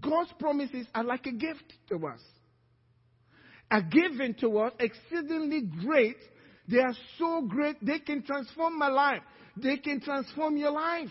God's 0.00 0.32
promises 0.38 0.86
are 0.94 1.04
like 1.04 1.26
a 1.26 1.32
gift 1.32 1.70
to 1.90 2.06
us, 2.06 2.20
are 3.70 3.82
given 3.82 4.34
to 4.40 4.58
us 4.58 4.72
exceedingly 4.80 5.62
great. 5.84 6.16
They 6.66 6.78
are 6.78 6.94
so 7.18 7.42
great, 7.42 7.76
they 7.84 7.98
can 7.98 8.22
transform 8.22 8.78
my 8.78 8.88
life, 8.88 9.22
they 9.56 9.76
can 9.76 10.00
transform 10.00 10.56
your 10.56 10.70
life. 10.72 11.10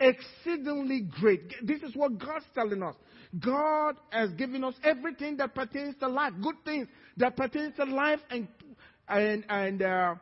Exceedingly 0.00 1.08
great. 1.20 1.52
This 1.60 1.82
is 1.82 1.96
what 1.96 2.18
God's 2.18 2.44
telling 2.54 2.84
us. 2.84 2.94
God 3.38 3.96
has 4.10 4.30
given 4.30 4.64
us 4.64 4.74
everything 4.82 5.36
that 5.36 5.54
pertains 5.54 5.94
to 6.00 6.08
life, 6.08 6.32
good 6.42 6.56
things 6.64 6.88
that 7.16 7.36
pertains 7.36 7.74
to 7.76 7.84
life 7.84 8.20
and 8.30 8.48
and 9.08 9.44
and 9.48 9.82
uh, 9.82 10.14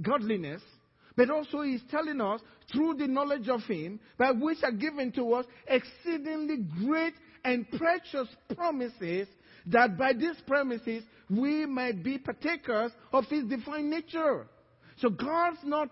godliness. 0.00 0.62
But 1.16 1.30
also 1.30 1.62
he's 1.62 1.82
telling 1.90 2.20
us 2.20 2.40
through 2.72 2.94
the 2.94 3.06
knowledge 3.06 3.48
of 3.48 3.62
him 3.62 4.00
by 4.18 4.30
which 4.30 4.58
are 4.62 4.72
given 4.72 5.12
to 5.12 5.34
us 5.34 5.46
exceedingly 5.66 6.58
great 6.86 7.14
and 7.44 7.68
precious 7.72 8.28
promises 8.54 9.28
that 9.66 9.98
by 9.98 10.12
these 10.12 10.40
promises 10.46 11.02
we 11.28 11.66
might 11.66 12.02
be 12.02 12.18
partakers 12.18 12.92
of 13.12 13.24
his 13.26 13.44
divine 13.44 13.90
nature. 13.90 14.46
So 14.98 15.10
God's 15.10 15.58
not 15.64 15.88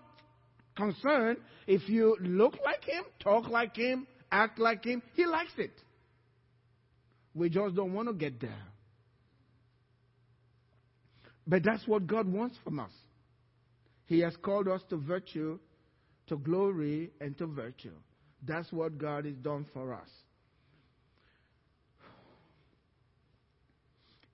concerned 0.75 1.37
if 1.67 1.87
you 1.89 2.17
look 2.21 2.55
like 2.63 2.83
him, 2.85 3.03
talk 3.19 3.49
like 3.49 3.75
him, 3.75 4.07
act 4.31 4.59
like 4.59 4.85
him. 4.85 5.01
He 5.13 5.25
likes 5.25 5.53
it. 5.57 5.71
We 7.33 7.49
just 7.49 7.75
don't 7.75 7.93
want 7.93 8.07
to 8.07 8.13
get 8.13 8.39
there. 8.41 8.63
But 11.47 11.63
that's 11.63 11.87
what 11.87 12.07
God 12.07 12.31
wants 12.31 12.57
from 12.63 12.79
us. 12.79 12.91
He 14.05 14.19
has 14.19 14.35
called 14.41 14.67
us 14.67 14.81
to 14.89 14.97
virtue, 14.97 15.57
to 16.27 16.37
glory, 16.37 17.11
and 17.19 17.37
to 17.37 17.47
virtue. 17.47 17.93
That's 18.45 18.71
what 18.71 18.97
God 18.97 19.25
has 19.25 19.35
done 19.35 19.65
for 19.73 19.93
us. 19.93 20.09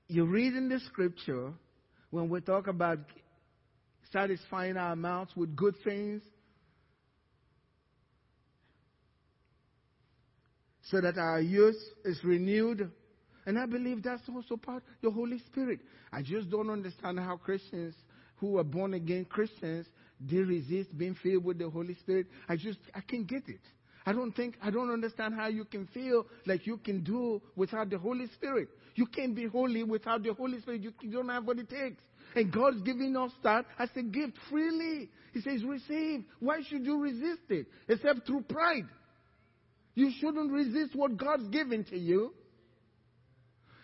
You 0.08 0.26
read 0.26 0.54
in 0.54 0.70
the 0.70 0.80
scripture 0.88 1.52
when 2.12 2.30
we 2.30 2.40
talk 2.42 2.68
about 2.68 3.00
satisfying 4.12 4.78
our 4.78 4.96
mouths 4.96 5.32
with 5.36 5.56
good 5.56 5.76
things 5.84 6.22
so 10.90 11.02
that 11.02 11.18
our 11.18 11.42
youth 11.42 11.78
is 12.06 12.20
renewed. 12.24 12.90
And 13.46 13.58
I 13.58 13.66
believe 13.66 14.04
that's 14.04 14.24
also 14.34 14.58
part 14.58 14.84
the 15.02 15.10
Holy 15.10 15.40
Spirit. 15.52 15.80
I 16.12 16.22
just 16.22 16.50
don't 16.50 16.70
understand 16.70 17.20
how 17.20 17.38
Christians 17.38 17.96
who 18.38 18.58
are 18.58 18.64
born 18.64 18.94
again 18.94 19.26
Christians 19.26 19.88
they 20.20 20.38
resist 20.38 20.98
being 20.98 21.16
filled 21.22 21.44
with 21.44 21.60
the 21.60 21.70
Holy 21.70 21.96
Spirit. 21.96 22.28
I 22.50 22.56
just 22.56 22.80
I 22.96 23.02
can't 23.02 23.28
get 23.28 23.48
it. 23.48 23.60
I 24.06 24.14
don't 24.14 24.32
think 24.32 24.56
I 24.62 24.72
don't 24.72 24.92
understand 24.92 25.36
how 25.36 25.48
you 25.48 25.66
can 25.66 25.86
feel 25.88 26.26
like 26.46 26.66
you 26.66 26.78
can 26.78 27.04
do 27.04 27.42
without 27.56 27.90
the 27.90 27.98
Holy 27.98 28.28
Spirit. 28.34 28.70
You 28.96 29.06
can't 29.06 29.36
be 29.36 29.46
holy 29.46 29.84
without 29.84 30.24
the 30.24 30.34
Holy 30.34 30.60
Spirit. 30.62 30.82
You 30.82 31.12
don't 31.12 31.30
have 31.30 31.46
what 31.46 31.60
it 31.60 31.70
takes. 31.70 32.02
And 32.36 32.52
God's 32.52 32.82
giving 32.82 33.16
us 33.16 33.32
that 33.44 33.66
as 33.78 33.90
a 33.96 34.02
gift 34.02 34.34
freely. 34.50 35.10
He 35.34 35.42
says, 35.42 35.64
receive. 35.64 36.24
Why 36.40 36.62
should 36.68 36.86
you 36.86 37.00
resist 37.00 37.42
it? 37.50 37.68
Except 37.88 38.26
through 38.26 38.42
pride. 38.50 38.88
You 39.98 40.12
shouldn't 40.20 40.52
resist 40.52 40.96
what 40.96 41.18
God's 41.18 41.48
given 41.48 41.84
to 41.86 41.98
you. 41.98 42.32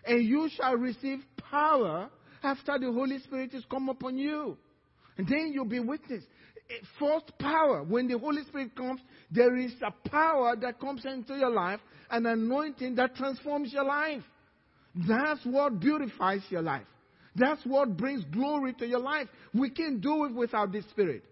And 0.06 0.24
you 0.24 0.48
shall 0.56 0.76
receive 0.76 1.24
power 1.50 2.08
after 2.44 2.78
the 2.78 2.92
Holy 2.92 3.18
Spirit 3.18 3.52
has 3.54 3.64
come 3.68 3.90
upon 3.90 4.20
you. 4.20 4.56
And 5.18 5.28
then 5.28 5.50
you'll 5.52 5.66
be 5.66 5.80
witness. 5.80 6.24
First 7.00 7.36
power. 7.40 7.82
When 7.82 8.08
the 8.08 8.20
Holy 8.20 8.44
Spirit 8.44 8.76
comes, 8.76 9.02
there 9.32 9.58
is 9.58 9.74
a 9.82 10.08
power 10.08 10.56
that 10.62 10.80
comes 10.80 11.04
into 11.04 11.34
your 11.34 11.50
life, 11.50 11.80
an 12.12 12.28
anointing 12.28 12.94
that 12.94 13.16
transforms 13.16 13.74
your 13.74 13.86
life. 13.86 14.22
That's 14.94 15.44
what 15.44 15.80
beautifies 15.80 16.44
your 16.50 16.62
life. 16.62 16.86
That's 17.36 17.66
what 17.66 17.98
brings 17.98 18.24
glory 18.26 18.76
to 18.76 18.86
your 18.86 19.00
life. 19.00 19.30
We 19.52 19.72
can't 19.72 20.00
do 20.00 20.26
it 20.26 20.36
without 20.36 20.74
the 20.74 20.84
Spirit. 20.92 21.24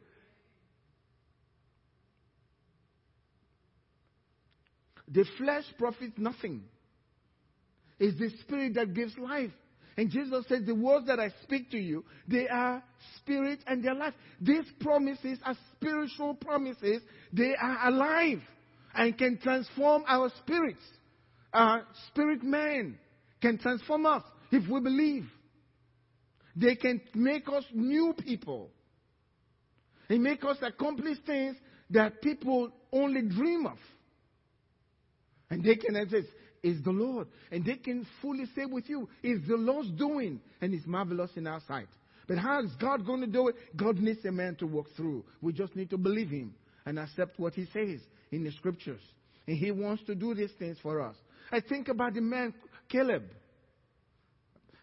The 5.11 5.25
flesh 5.37 5.65
profits 5.77 6.13
nothing. 6.17 6.63
It's 7.99 8.17
the 8.17 8.29
Spirit 8.41 8.75
that 8.75 8.93
gives 8.93 9.17
life. 9.17 9.51
And 9.97 10.09
Jesus 10.09 10.45
says, 10.47 10.61
The 10.65 10.73
words 10.73 11.07
that 11.07 11.19
I 11.19 11.31
speak 11.43 11.69
to 11.71 11.77
you, 11.77 12.03
they 12.27 12.47
are 12.47 12.81
spirit 13.17 13.59
and 13.67 13.83
they're 13.83 13.93
life. 13.93 14.13
These 14.39 14.65
promises 14.79 15.37
are 15.45 15.55
spiritual 15.75 16.35
promises. 16.35 17.01
They 17.33 17.53
are 17.61 17.89
alive 17.89 18.41
and 18.93 19.17
can 19.17 19.37
transform 19.37 20.03
our 20.07 20.31
spirits. 20.39 20.83
Our 21.53 21.85
spirit 22.07 22.43
man 22.43 22.97
can 23.41 23.57
transform 23.57 24.05
us 24.05 24.23
if 24.51 24.69
we 24.69 24.79
believe. 24.79 25.25
They 26.55 26.75
can 26.75 27.01
make 27.13 27.47
us 27.49 27.63
new 27.73 28.13
people. 28.17 28.71
and 30.09 30.21
make 30.21 30.43
us 30.43 30.57
accomplish 30.61 31.17
things 31.25 31.55
that 31.89 32.21
people 32.21 32.69
only 32.91 33.21
dream 33.21 33.65
of. 33.65 33.77
And 35.51 35.63
they 35.63 35.75
can 35.75 35.93
say, 36.09 36.23
it's 36.63 36.83
the 36.83 36.91
Lord. 36.91 37.27
And 37.51 37.65
they 37.65 37.75
can 37.75 38.07
fully 38.21 38.45
say 38.55 38.65
with 38.65 38.89
you, 38.89 39.07
it's 39.21 39.47
the 39.47 39.57
Lord's 39.57 39.91
doing, 39.91 40.39
and 40.61 40.73
it's 40.73 40.87
marvelous 40.87 41.31
in 41.35 41.45
our 41.45 41.61
sight. 41.67 41.89
But 42.27 42.37
how 42.37 42.63
is 42.63 42.71
God 42.79 43.05
going 43.05 43.21
to 43.21 43.27
do 43.27 43.49
it? 43.49 43.55
God 43.75 43.97
needs 43.97 44.23
a 44.25 44.31
man 44.31 44.55
to 44.55 44.65
walk 44.65 44.87
through. 44.95 45.25
We 45.41 45.53
just 45.53 45.75
need 45.75 45.89
to 45.89 45.97
believe 45.97 46.29
him 46.29 46.55
and 46.85 46.97
accept 46.97 47.37
what 47.37 47.53
he 47.53 47.65
says 47.73 47.99
in 48.31 48.43
the 48.43 48.51
scriptures. 48.53 49.01
And 49.45 49.57
he 49.57 49.71
wants 49.71 50.03
to 50.05 50.15
do 50.15 50.33
these 50.33 50.51
things 50.57 50.77
for 50.81 51.01
us. 51.01 51.15
I 51.51 51.59
think 51.59 51.89
about 51.89 52.13
the 52.13 52.21
man 52.21 52.53
Caleb. 52.87 53.23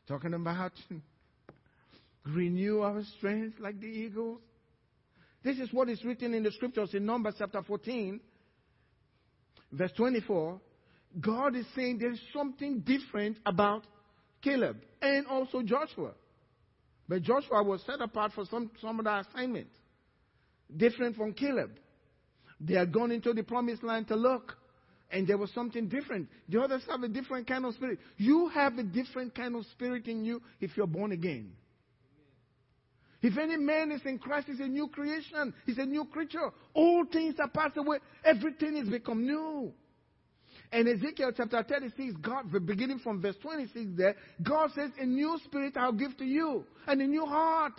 Talking 0.07 0.35
about 0.35 0.73
renew 2.27 2.81
our 2.81 3.03
strength 3.17 3.59
like 3.59 3.81
the 3.81 3.87
eagles. 3.87 4.41
This 5.43 5.59
is 5.59 5.73
what 5.73 5.89
is 5.89 6.05
written 6.05 6.35
in 6.35 6.43
the 6.43 6.51
scriptures 6.53 6.91
in 6.93 7.07
Numbers 7.07 7.37
chapter 7.39 7.63
14, 7.63 8.21
verse 9.73 9.93
24. 9.97 10.61
God 11.21 11.57
is 11.57 11.67
saying 11.75 11.99
there's 11.99 12.21
something 12.33 12.81
different 12.81 13.39
about 13.47 13.85
Caleb 14.43 14.77
and 15.01 15.27
also 15.27 15.63
Joshua. 15.63 16.13
But 17.09 17.23
Joshua 17.23 17.63
was 17.63 17.83
set 17.87 18.01
apart 18.01 18.33
for 18.35 18.45
some, 18.47 18.71
some 18.83 19.01
other 19.01 19.25
assignment, 19.29 19.69
different 20.77 21.17
from 21.17 21.33
Caleb. 21.33 21.71
They 22.61 22.75
had 22.75 22.93
gone 22.93 23.11
into 23.11 23.33
the 23.33 23.43
promised 23.43 23.83
land 23.83 24.09
to 24.09 24.17
look, 24.17 24.57
and 25.11 25.27
there 25.27 25.39
was 25.39 25.51
something 25.55 25.89
different. 25.89 26.29
The 26.49 26.61
others 26.61 26.83
have 26.91 27.03
a 27.03 27.09
different 27.09 27.47
kind 27.47 27.65
of 27.65 27.75
spirit. 27.75 27.99
You 28.19 28.49
have 28.49 28.77
a 28.77 28.83
different 28.83 29.35
kind 29.35 29.57
of 29.57 29.65
spirit 29.73 30.07
in 30.07 30.25
you 30.25 30.43
if 30.61 30.77
you're 30.77 30.87
born 30.87 31.13
again. 31.13 31.53
If 33.21 33.37
any 33.37 33.57
man 33.57 33.91
is 33.91 34.01
in 34.05 34.19
Christ, 34.19 34.47
he's 34.47 34.61
a 34.61 34.69
new 34.69 34.89
creation. 34.89 35.53
He's 35.67 35.79
a 35.79 35.87
new 35.87 36.05
creature. 36.05 36.51
All 36.75 37.05
things 37.11 37.35
are 37.41 37.49
passed 37.49 37.77
away. 37.77 37.99
Everything 38.25 38.77
has 38.77 38.89
become 38.89 39.27
new. 39.27 39.73
And 40.71 40.87
Ezekiel 40.87 41.33
chapter 41.37 41.65
36, 41.67 42.17
God, 42.21 42.53
beginning 42.67 42.99
from 42.99 43.23
verse 43.23 43.37
26 43.41 43.93
there, 43.97 44.15
God 44.43 44.71
says, 44.75 44.91
A 44.99 45.07
new 45.07 45.39
spirit 45.45 45.77
I'll 45.77 45.93
give 45.93 46.17
to 46.19 46.25
you, 46.25 46.65
and 46.87 47.01
a 47.01 47.07
new 47.07 47.25
heart. 47.25 47.73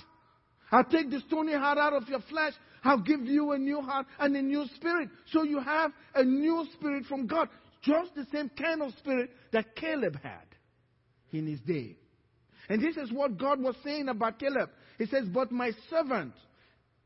I'll 0.71 0.83
take 0.83 1.09
the 1.09 1.21
stony 1.27 1.53
heart 1.53 1.77
out 1.77 1.93
of 1.93 2.07
your 2.09 2.21
flesh. 2.21 2.53
I'll 2.83 3.01
give 3.01 3.21
you 3.21 3.51
a 3.51 3.57
new 3.57 3.81
heart 3.81 4.07
and 4.19 4.35
a 4.35 4.41
new 4.41 4.65
spirit. 4.75 5.09
So 5.31 5.43
you 5.43 5.59
have 5.59 5.91
a 6.15 6.23
new 6.23 6.65
spirit 6.73 7.05
from 7.05 7.27
God. 7.27 7.49
Just 7.81 8.13
the 8.15 8.25
same 8.31 8.49
kind 8.49 8.81
of 8.81 8.91
spirit 8.97 9.31
that 9.51 9.75
Caleb 9.75 10.19
had 10.21 10.45
in 11.31 11.47
his 11.47 11.59
day. 11.61 11.97
And 12.69 12.83
this 12.83 12.97
is 12.97 13.11
what 13.11 13.37
God 13.37 13.59
was 13.59 13.75
saying 13.83 14.07
about 14.07 14.39
Caleb. 14.39 14.69
He 14.99 15.07
says, 15.07 15.25
But 15.33 15.51
my 15.51 15.71
servant, 15.89 16.33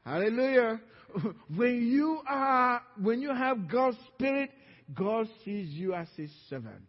hallelujah, 0.06 0.82
when 1.56 1.88
you 1.88 2.20
are, 2.28 2.82
when 3.02 3.22
you 3.22 3.34
have 3.34 3.72
God's 3.72 3.98
spirit, 4.14 4.52
God 4.94 5.28
sees 5.46 5.70
you 5.70 5.94
as 5.94 6.08
his 6.18 6.30
servant 6.50 6.86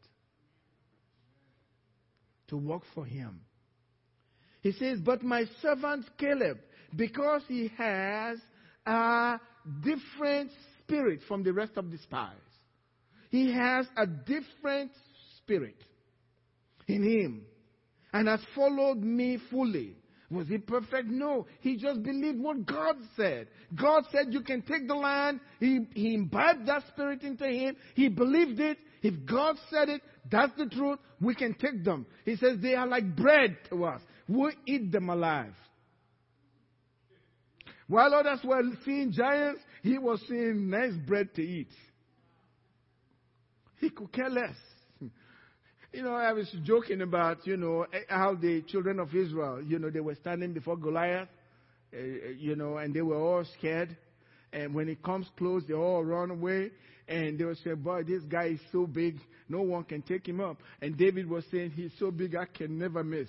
to 2.48 2.56
work 2.56 2.82
for 2.94 3.04
him. 3.04 3.40
He 4.60 4.72
says, 4.72 4.98
But 4.98 5.22
my 5.22 5.44
servant 5.62 6.06
Caleb, 6.18 6.58
because 6.96 7.42
he 7.46 7.70
has 7.78 8.38
a 8.84 9.38
different 9.82 10.50
spirit 10.80 11.20
from 11.28 11.44
the 11.44 11.52
rest 11.52 11.72
of 11.76 11.92
the 11.92 11.98
spies, 11.98 12.32
he 13.30 13.52
has 13.52 13.86
a 13.96 14.06
different 14.06 14.90
spirit 15.38 15.76
in 16.88 17.02
him 17.04 17.46
and 18.14 18.28
has 18.28 18.40
followed 18.54 19.02
me 19.02 19.38
fully. 19.50 19.96
Was 20.30 20.46
he 20.46 20.58
perfect? 20.58 21.08
No. 21.08 21.46
He 21.60 21.76
just 21.76 22.02
believed 22.02 22.40
what 22.40 22.64
God 22.64 22.96
said. 23.16 23.48
God 23.74 24.04
said 24.10 24.32
you 24.32 24.40
can 24.40 24.62
take 24.62 24.86
the 24.86 24.94
land. 24.94 25.40
He, 25.58 25.80
he 25.94 26.14
imbibed 26.14 26.66
that 26.66 26.84
spirit 26.92 27.22
into 27.22 27.46
him. 27.46 27.76
He 27.94 28.08
believed 28.08 28.60
it. 28.60 28.78
If 29.02 29.26
God 29.26 29.56
said 29.68 29.88
it, 29.88 30.00
that's 30.30 30.56
the 30.56 30.66
truth. 30.66 31.00
We 31.20 31.34
can 31.34 31.54
take 31.54 31.84
them. 31.84 32.06
He 32.24 32.36
says 32.36 32.58
they 32.62 32.74
are 32.74 32.86
like 32.86 33.16
bread 33.16 33.58
to 33.70 33.84
us. 33.84 34.00
We 34.28 34.52
eat 34.64 34.92
them 34.92 35.10
alive. 35.10 35.52
While 37.88 38.14
others 38.14 38.40
were 38.44 38.62
seeing 38.84 39.12
giants, 39.12 39.60
he 39.82 39.98
was 39.98 40.22
seeing 40.28 40.70
nice 40.70 40.94
bread 41.06 41.34
to 41.34 41.42
eat. 41.42 41.68
He 43.80 43.90
could 43.90 44.12
care 44.12 44.30
less. 44.30 44.56
You 45.94 46.02
know, 46.02 46.14
I 46.14 46.32
was 46.32 46.50
joking 46.64 47.02
about, 47.02 47.46
you 47.46 47.56
know, 47.56 47.86
eh, 47.92 48.00
how 48.08 48.34
the 48.34 48.62
children 48.62 48.98
of 48.98 49.14
Israel, 49.14 49.62
you 49.62 49.78
know, 49.78 49.90
they 49.90 50.00
were 50.00 50.16
standing 50.16 50.52
before 50.52 50.76
Goliath, 50.76 51.28
uh, 51.94 52.00
you 52.36 52.56
know, 52.56 52.78
and 52.78 52.92
they 52.92 53.00
were 53.00 53.16
all 53.16 53.44
scared. 53.56 53.96
And 54.52 54.74
when 54.74 54.88
it 54.88 55.04
comes 55.04 55.28
close, 55.38 55.62
they 55.68 55.74
all 55.74 56.04
run 56.04 56.32
away. 56.32 56.72
And 57.06 57.38
they 57.38 57.44
were 57.44 57.54
saying, 57.62 57.76
boy, 57.76 58.02
this 58.02 58.24
guy 58.24 58.46
is 58.46 58.60
so 58.72 58.88
big, 58.88 59.20
no 59.48 59.62
one 59.62 59.84
can 59.84 60.02
take 60.02 60.26
him 60.26 60.40
up. 60.40 60.56
And 60.82 60.96
David 60.96 61.30
was 61.30 61.44
saying, 61.52 61.70
he's 61.70 61.92
so 62.00 62.10
big, 62.10 62.34
I 62.34 62.46
can 62.46 62.76
never 62.76 63.04
miss. 63.04 63.28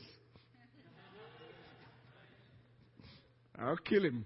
I'll 3.59 3.77
kill 3.77 4.05
him. 4.05 4.25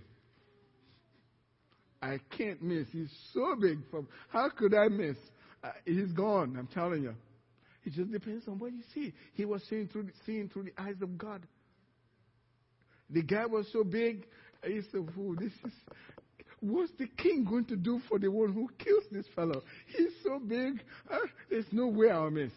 I 2.01 2.19
can't 2.37 2.61
miss. 2.63 2.87
He's 2.93 3.11
so 3.33 3.57
big. 3.59 3.79
From 3.91 4.07
how 4.29 4.47
could 4.47 4.73
I 4.73 4.87
miss? 4.87 5.17
Uh, 5.61 5.71
he's 5.83 6.13
gone. 6.13 6.55
I'm 6.57 6.67
telling 6.67 7.03
you. 7.03 7.15
It 7.85 7.93
just 7.93 8.11
depends 8.11 8.47
on 8.47 8.59
what 8.59 8.73
you 8.73 8.83
see. 8.93 9.13
He 9.33 9.45
was 9.45 9.61
seeing 9.69 9.87
through 9.87 10.03
the, 10.03 10.11
seeing 10.25 10.49
through 10.49 10.63
the 10.63 10.81
eyes 10.81 11.01
of 11.01 11.17
God. 11.17 11.41
The 13.09 13.23
guy 13.23 13.45
was 13.45 13.67
so 13.71 13.83
big. 13.83 14.27
He 14.63 14.81
said, 14.91 15.09
"Who 15.15 15.35
this 15.35 15.53
is? 15.65 15.73
What's 16.61 16.91
the 16.99 17.07
king 17.07 17.45
going 17.49 17.65
to 17.65 17.77
do 17.77 18.01
for 18.09 18.19
the 18.19 18.29
one 18.29 18.51
who 18.51 18.69
kills 18.77 19.05
this 19.11 19.25
fellow? 19.33 19.63
He's 19.95 20.11
so 20.23 20.39
big. 20.39 20.83
Uh, 21.09 21.17
there's 21.49 21.65
no 21.71 21.87
way 21.87 22.09
I'll 22.09 22.29
miss. 22.29 22.51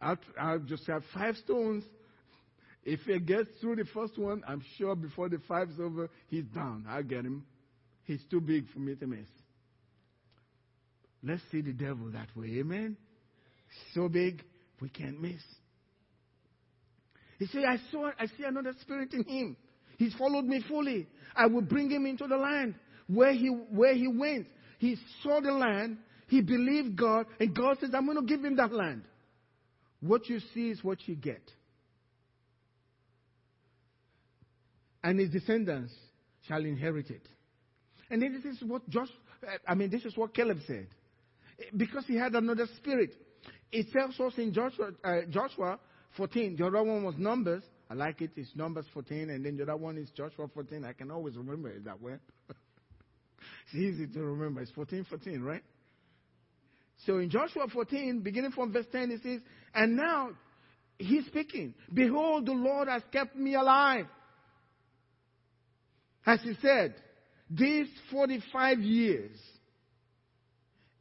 I'll, 0.00 0.16
I'll 0.40 0.58
just 0.58 0.86
have 0.86 1.02
five 1.12 1.36
stones. 1.36 1.84
If 2.84 3.00
he 3.00 3.18
gets 3.18 3.50
through 3.60 3.76
the 3.76 3.84
first 3.84 4.16
one, 4.16 4.42
I'm 4.48 4.64
sure 4.78 4.94
before 4.96 5.28
the 5.28 5.40
five's 5.46 5.78
over, 5.78 6.08
he's 6.28 6.46
down. 6.46 6.86
I'll 6.88 7.02
get 7.02 7.24
him. 7.24 7.44
He's 8.04 8.24
too 8.30 8.40
big 8.40 8.66
for 8.70 8.78
me 8.78 8.94
to 8.94 9.06
miss. 9.06 9.28
Let's 11.22 11.42
see 11.52 11.60
the 11.60 11.72
devil 11.72 12.10
that 12.12 12.28
way. 12.34 12.60
Amen. 12.60 12.96
So 13.94 14.08
big, 14.08 14.42
we 14.80 14.88
can't 14.88 15.20
miss. 15.20 15.42
He 17.38 17.46
said, 17.46 17.64
I 17.64 17.78
saw, 17.90 18.10
I 18.18 18.26
see 18.26 18.44
another 18.44 18.72
spirit 18.80 19.12
in 19.12 19.24
him. 19.24 19.56
He's 19.96 20.14
followed 20.14 20.44
me 20.44 20.62
fully. 20.68 21.06
I 21.36 21.46
will 21.46 21.62
bring 21.62 21.90
him 21.90 22.06
into 22.06 22.26
the 22.26 22.36
land 22.36 22.74
where 23.06 23.32
he, 23.32 23.48
where 23.48 23.94
he 23.94 24.08
went. 24.08 24.46
He 24.78 24.96
saw 25.22 25.40
the 25.40 25.52
land. 25.52 25.98
He 26.28 26.40
believed 26.40 26.96
God. 26.96 27.26
And 27.40 27.54
God 27.54 27.78
says, 27.80 27.90
I'm 27.94 28.06
going 28.06 28.18
to 28.18 28.26
give 28.26 28.44
him 28.44 28.56
that 28.56 28.72
land. 28.72 29.02
What 30.00 30.28
you 30.28 30.40
see 30.54 30.70
is 30.70 30.82
what 30.84 30.98
you 31.06 31.16
get. 31.16 31.42
And 35.02 35.18
his 35.18 35.30
descendants 35.30 35.92
shall 36.46 36.64
inherit 36.64 37.10
it. 37.10 37.22
And 38.10 38.22
this 38.22 38.44
is 38.44 38.62
what 38.62 38.88
Josh, 38.88 39.08
I 39.66 39.74
mean, 39.74 39.90
this 39.90 40.04
is 40.04 40.16
what 40.16 40.34
Caleb 40.34 40.58
said. 40.66 40.86
Because 41.76 42.04
he 42.06 42.16
had 42.16 42.34
another 42.34 42.66
spirit. 42.76 43.14
It 43.70 43.92
tells 43.92 44.18
us 44.18 44.32
in 44.38 44.52
Joshua, 44.52 44.90
uh, 45.04 45.20
Joshua 45.30 45.78
14, 46.16 46.56
the 46.56 46.66
other 46.66 46.82
one 46.82 47.04
was 47.04 47.14
Numbers. 47.18 47.62
I 47.90 47.94
like 47.94 48.20
it. 48.20 48.30
It's 48.36 48.50
Numbers 48.54 48.86
14, 48.92 49.30
and 49.30 49.44
then 49.44 49.56
the 49.56 49.62
other 49.64 49.76
one 49.76 49.96
is 49.98 50.10
Joshua 50.10 50.48
14. 50.52 50.84
I 50.84 50.92
can 50.92 51.10
always 51.10 51.36
remember 51.36 51.70
it 51.70 51.84
that 51.84 52.00
way. 52.00 52.14
it's 52.48 53.74
easy 53.74 54.06
to 54.06 54.20
remember. 54.20 54.60
It's 54.60 54.70
14, 54.72 55.06
14, 55.08 55.40
right? 55.42 55.62
So 57.06 57.18
in 57.18 57.30
Joshua 57.30 57.66
14, 57.72 58.20
beginning 58.20 58.52
from 58.52 58.72
verse 58.72 58.86
10, 58.90 59.10
it 59.10 59.22
says, 59.22 59.40
And 59.74 59.96
now 59.96 60.30
he's 60.98 61.26
speaking, 61.26 61.74
Behold, 61.92 62.46
the 62.46 62.52
Lord 62.52 62.88
has 62.88 63.02
kept 63.12 63.36
me 63.36 63.54
alive. 63.54 64.06
As 66.26 66.40
he 66.42 66.54
said, 66.60 66.94
these 67.50 67.88
45 68.10 68.80
years, 68.80 69.38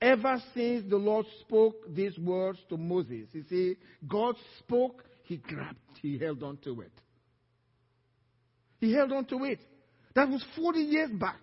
ever 0.01 0.41
since 0.53 0.89
the 0.89 0.97
Lord 0.97 1.25
spoke 1.41 1.75
these 1.93 2.17
words 2.17 2.59
to 2.69 2.77
Moses, 2.77 3.27
you 3.31 3.43
see, 3.49 3.75
God 4.07 4.35
spoke, 4.59 5.03
he 5.23 5.37
grabbed, 5.37 5.77
he 6.01 6.17
held 6.17 6.43
on 6.43 6.57
to 6.63 6.81
it. 6.81 6.91
He 8.79 8.93
held 8.93 9.11
on 9.11 9.25
to 9.25 9.43
it. 9.43 9.59
That 10.15 10.29
was 10.29 10.43
40 10.55 10.79
years 10.79 11.11
back. 11.11 11.39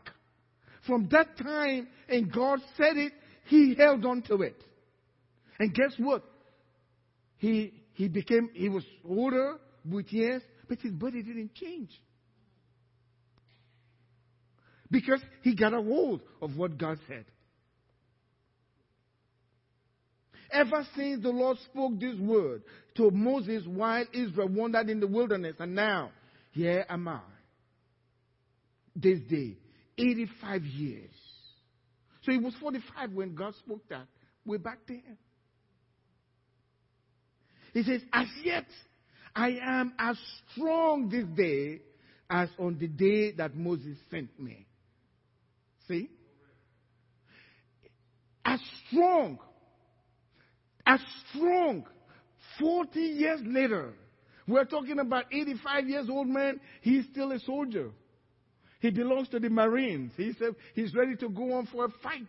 From 0.86 1.08
that 1.10 1.36
time, 1.38 1.88
and 2.08 2.32
God 2.32 2.60
said 2.76 2.96
it, 2.96 3.12
he 3.46 3.74
held 3.74 4.04
on 4.04 4.22
to 4.22 4.42
it. 4.42 4.62
And 5.58 5.74
guess 5.74 5.94
what? 5.98 6.24
He, 7.36 7.72
he 7.94 8.08
became, 8.08 8.50
he 8.52 8.68
was 8.68 8.84
older 9.08 9.58
with 9.88 10.12
years, 10.12 10.42
but 10.68 10.78
his 10.80 10.92
body 10.92 11.22
didn't 11.22 11.54
change. 11.54 11.90
Because 14.90 15.20
he 15.42 15.54
got 15.54 15.72
a 15.74 15.82
hold 15.82 16.20
of 16.40 16.56
what 16.56 16.78
God 16.78 16.98
said. 17.08 17.24
Ever 20.50 20.86
since 20.96 21.22
the 21.22 21.30
Lord 21.30 21.58
spoke 21.70 21.98
this 21.98 22.16
word 22.18 22.62
to 22.96 23.10
Moses 23.10 23.64
while 23.66 24.04
Israel 24.12 24.48
wandered 24.48 24.90
in 24.90 25.00
the 25.00 25.06
wilderness, 25.06 25.56
and 25.58 25.74
now, 25.74 26.10
here 26.52 26.84
am 26.88 27.08
I. 27.08 27.20
This 28.94 29.20
day, 29.28 29.56
85 29.98 30.62
years. 30.62 31.10
So 32.22 32.32
he 32.32 32.38
was 32.38 32.54
45 32.60 33.12
when 33.12 33.34
God 33.34 33.54
spoke 33.56 33.86
that. 33.88 34.06
Way 34.46 34.58
back 34.58 34.78
there. 34.86 34.98
He 37.72 37.82
says, 37.82 38.02
As 38.12 38.28
yet, 38.42 38.66
I 39.34 39.58
am 39.62 39.94
as 39.98 40.16
strong 40.52 41.08
this 41.08 41.24
day 41.36 41.80
as 42.30 42.48
on 42.58 42.78
the 42.78 42.86
day 42.86 43.32
that 43.32 43.56
Moses 43.56 43.96
sent 44.10 44.38
me. 44.38 44.66
See? 45.88 46.08
As 48.44 48.60
strong, 48.86 49.38
as 50.86 51.00
strong, 51.28 51.84
40 52.60 53.00
years 53.00 53.40
later, 53.44 53.94
we're 54.46 54.64
talking 54.64 54.98
about 54.98 55.24
85 55.32 55.88
years 55.88 56.06
old 56.10 56.28
man, 56.28 56.60
he's 56.82 57.04
still 57.10 57.32
a 57.32 57.40
soldier. 57.40 57.90
He 58.80 58.90
belongs 58.90 59.28
to 59.30 59.40
the 59.40 59.48
Marines. 59.48 60.12
He 60.16 60.32
said 60.38 60.54
he's 60.74 60.94
ready 60.94 61.16
to 61.16 61.28
go 61.30 61.54
on 61.54 61.66
for 61.66 61.86
a 61.86 61.88
fight. 62.02 62.26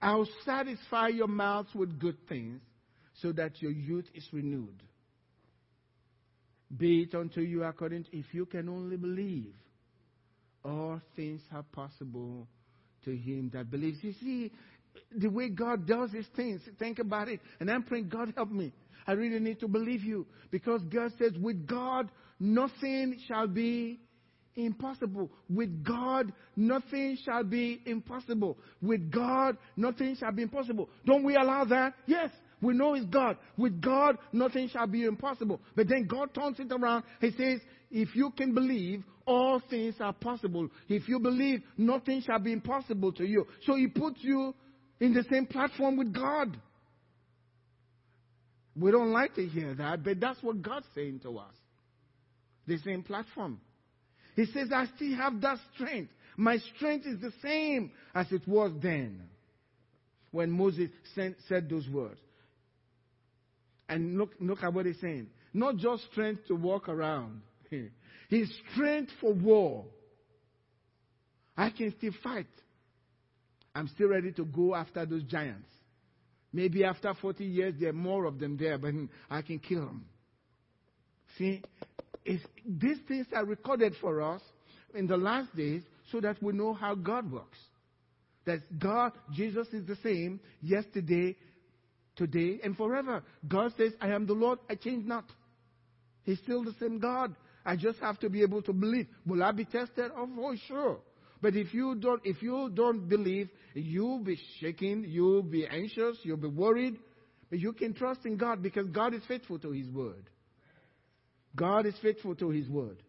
I'll 0.00 0.28
satisfy 0.44 1.08
your 1.08 1.28
mouths 1.28 1.74
with 1.74 1.98
good 1.98 2.16
things 2.28 2.60
so 3.20 3.32
that 3.32 3.60
your 3.60 3.72
youth 3.72 4.06
is 4.14 4.26
renewed. 4.32 4.82
Be 6.74 7.02
it 7.02 7.14
unto 7.14 7.40
you 7.40 7.64
according 7.64 8.04
to, 8.04 8.16
if 8.16 8.26
you 8.32 8.46
can 8.46 8.68
only 8.68 8.96
believe 8.96 9.54
all 10.64 11.00
things 11.16 11.40
are 11.52 11.64
possible 11.72 12.46
to 13.04 13.16
him 13.16 13.50
that 13.54 13.70
believes. 13.70 13.98
You 14.02 14.12
see, 14.20 14.52
the 15.16 15.28
way 15.28 15.48
God 15.48 15.86
does 15.86 16.12
his 16.12 16.26
things, 16.36 16.60
think 16.78 16.98
about 16.98 17.28
it. 17.28 17.40
And 17.60 17.70
I'm 17.70 17.82
praying, 17.82 18.08
God 18.08 18.32
help 18.36 18.50
me. 18.50 18.72
I 19.06 19.12
really 19.12 19.40
need 19.40 19.60
to 19.60 19.68
believe 19.68 20.02
you. 20.02 20.26
Because 20.50 20.82
God 20.82 21.12
says, 21.18 21.32
with 21.40 21.66
God, 21.66 22.10
nothing 22.38 23.18
shall 23.26 23.46
be 23.46 24.00
impossible. 24.54 25.30
With 25.48 25.84
God, 25.84 26.32
nothing 26.56 27.16
shall 27.24 27.44
be 27.44 27.80
impossible. 27.86 28.58
With 28.82 29.10
God, 29.10 29.56
nothing 29.76 30.16
shall 30.16 30.32
be 30.32 30.42
impossible. 30.42 30.88
Don't 31.06 31.24
we 31.24 31.36
allow 31.36 31.64
that? 31.64 31.94
Yes. 32.06 32.30
We 32.60 32.74
know 32.74 32.94
it's 32.94 33.06
God. 33.06 33.36
With 33.56 33.80
God, 33.80 34.18
nothing 34.32 34.68
shall 34.68 34.88
be 34.88 35.04
impossible. 35.04 35.60
But 35.76 35.88
then 35.88 36.06
God 36.06 36.34
turns 36.34 36.58
it 36.58 36.72
around. 36.72 37.04
He 37.20 37.30
says, 37.30 37.60
if 37.90 38.14
you 38.14 38.30
can 38.36 38.52
believe, 38.52 39.04
all 39.26 39.60
things 39.70 39.94
are 40.00 40.12
possible. 40.12 40.68
If 40.88 41.08
you 41.08 41.20
believe, 41.20 41.62
nothing 41.76 42.22
shall 42.22 42.40
be 42.40 42.52
impossible 42.52 43.12
to 43.12 43.24
you. 43.24 43.46
So 43.64 43.76
He 43.76 43.86
puts 43.86 44.18
you 44.22 44.54
in 45.00 45.14
the 45.14 45.24
same 45.30 45.46
platform 45.46 45.96
with 45.96 46.12
God. 46.12 46.56
We 48.76 48.90
don't 48.90 49.12
like 49.12 49.34
to 49.34 49.46
hear 49.46 49.74
that, 49.74 50.04
but 50.04 50.20
that's 50.20 50.42
what 50.42 50.62
God's 50.62 50.86
saying 50.94 51.20
to 51.24 51.38
us. 51.38 51.54
The 52.66 52.78
same 52.78 53.02
platform. 53.02 53.60
He 54.36 54.46
says, 54.46 54.68
I 54.72 54.86
still 54.96 55.16
have 55.16 55.40
that 55.40 55.58
strength. 55.74 56.12
My 56.36 56.58
strength 56.76 57.06
is 57.06 57.20
the 57.20 57.32
same 57.42 57.90
as 58.14 58.30
it 58.30 58.46
was 58.46 58.72
then 58.80 59.22
when 60.30 60.50
Moses 60.50 60.90
sent, 61.14 61.36
said 61.48 61.68
those 61.68 61.88
words. 61.88 62.20
And 63.88 64.18
look, 64.18 64.30
look 64.38 64.62
at 64.62 64.72
what 64.72 64.86
he's 64.86 65.00
saying. 65.00 65.28
Not 65.52 65.76
just 65.76 66.04
strength 66.12 66.46
to 66.48 66.54
walk 66.54 66.88
around, 66.88 67.40
his 68.28 68.52
strength 68.72 69.10
for 69.20 69.32
war. 69.32 69.86
I 71.56 71.70
can 71.70 71.92
still 71.98 72.12
fight. 72.22 72.46
I'm 73.78 73.86
still 73.86 74.08
ready 74.08 74.32
to 74.32 74.44
go 74.44 74.74
after 74.74 75.06
those 75.06 75.22
giants. 75.22 75.68
Maybe 76.52 76.82
after 76.82 77.14
40 77.14 77.44
years, 77.44 77.74
there 77.78 77.90
are 77.90 77.92
more 77.92 78.24
of 78.24 78.40
them 78.40 78.56
there, 78.56 78.76
but 78.76 78.92
I 79.30 79.40
can 79.42 79.60
kill 79.60 79.82
them. 79.82 80.04
See, 81.38 81.62
these 82.24 82.98
things 83.06 83.28
are 83.32 83.44
recorded 83.44 83.94
for 84.00 84.20
us 84.20 84.40
in 84.94 85.06
the 85.06 85.16
last 85.16 85.54
days 85.54 85.82
so 86.10 86.20
that 86.20 86.42
we 86.42 86.54
know 86.54 86.74
how 86.74 86.96
God 86.96 87.30
works. 87.30 87.58
That 88.46 88.80
God, 88.80 89.12
Jesus 89.32 89.68
is 89.68 89.86
the 89.86 89.96
same 90.02 90.40
yesterday, 90.60 91.36
today, 92.16 92.58
and 92.64 92.76
forever. 92.76 93.22
God 93.46 93.74
says, 93.76 93.92
I 94.00 94.08
am 94.08 94.26
the 94.26 94.32
Lord, 94.32 94.58
I 94.68 94.74
change 94.74 95.06
not. 95.06 95.26
He's 96.24 96.38
still 96.38 96.64
the 96.64 96.74
same 96.80 96.98
God. 96.98 97.36
I 97.64 97.76
just 97.76 98.00
have 98.00 98.18
to 98.20 98.28
be 98.28 98.42
able 98.42 98.62
to 98.62 98.72
believe. 98.72 99.06
Will 99.24 99.44
I 99.44 99.52
be 99.52 99.66
tested? 99.66 100.10
Oh, 100.16 100.28
for 100.34 100.56
sure. 100.66 100.98
But 101.40 101.54
if 101.54 101.72
you 101.72 101.94
don't, 101.94 102.20
if 102.24 102.42
you 102.42 102.70
don't 102.74 103.08
believe, 103.08 103.48
you'll 103.74 104.24
be 104.24 104.38
shaking, 104.60 105.04
you'll 105.06 105.42
be 105.42 105.66
anxious, 105.66 106.18
you'll 106.22 106.36
be 106.36 106.48
worried. 106.48 106.98
But 107.50 107.60
you 107.60 107.72
can 107.72 107.94
trust 107.94 108.20
in 108.24 108.36
God 108.36 108.62
because 108.62 108.88
God 108.88 109.14
is 109.14 109.22
faithful 109.26 109.58
to 109.60 109.70
His 109.70 109.88
word. 109.88 110.28
God 111.54 111.86
is 111.86 111.94
faithful 112.02 112.34
to 112.36 112.50
His 112.50 112.68
word. 112.68 113.02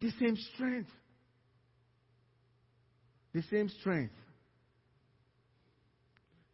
The 0.00 0.10
same 0.20 0.36
strength. 0.54 0.90
The 3.32 3.42
same 3.50 3.68
strength 3.80 4.14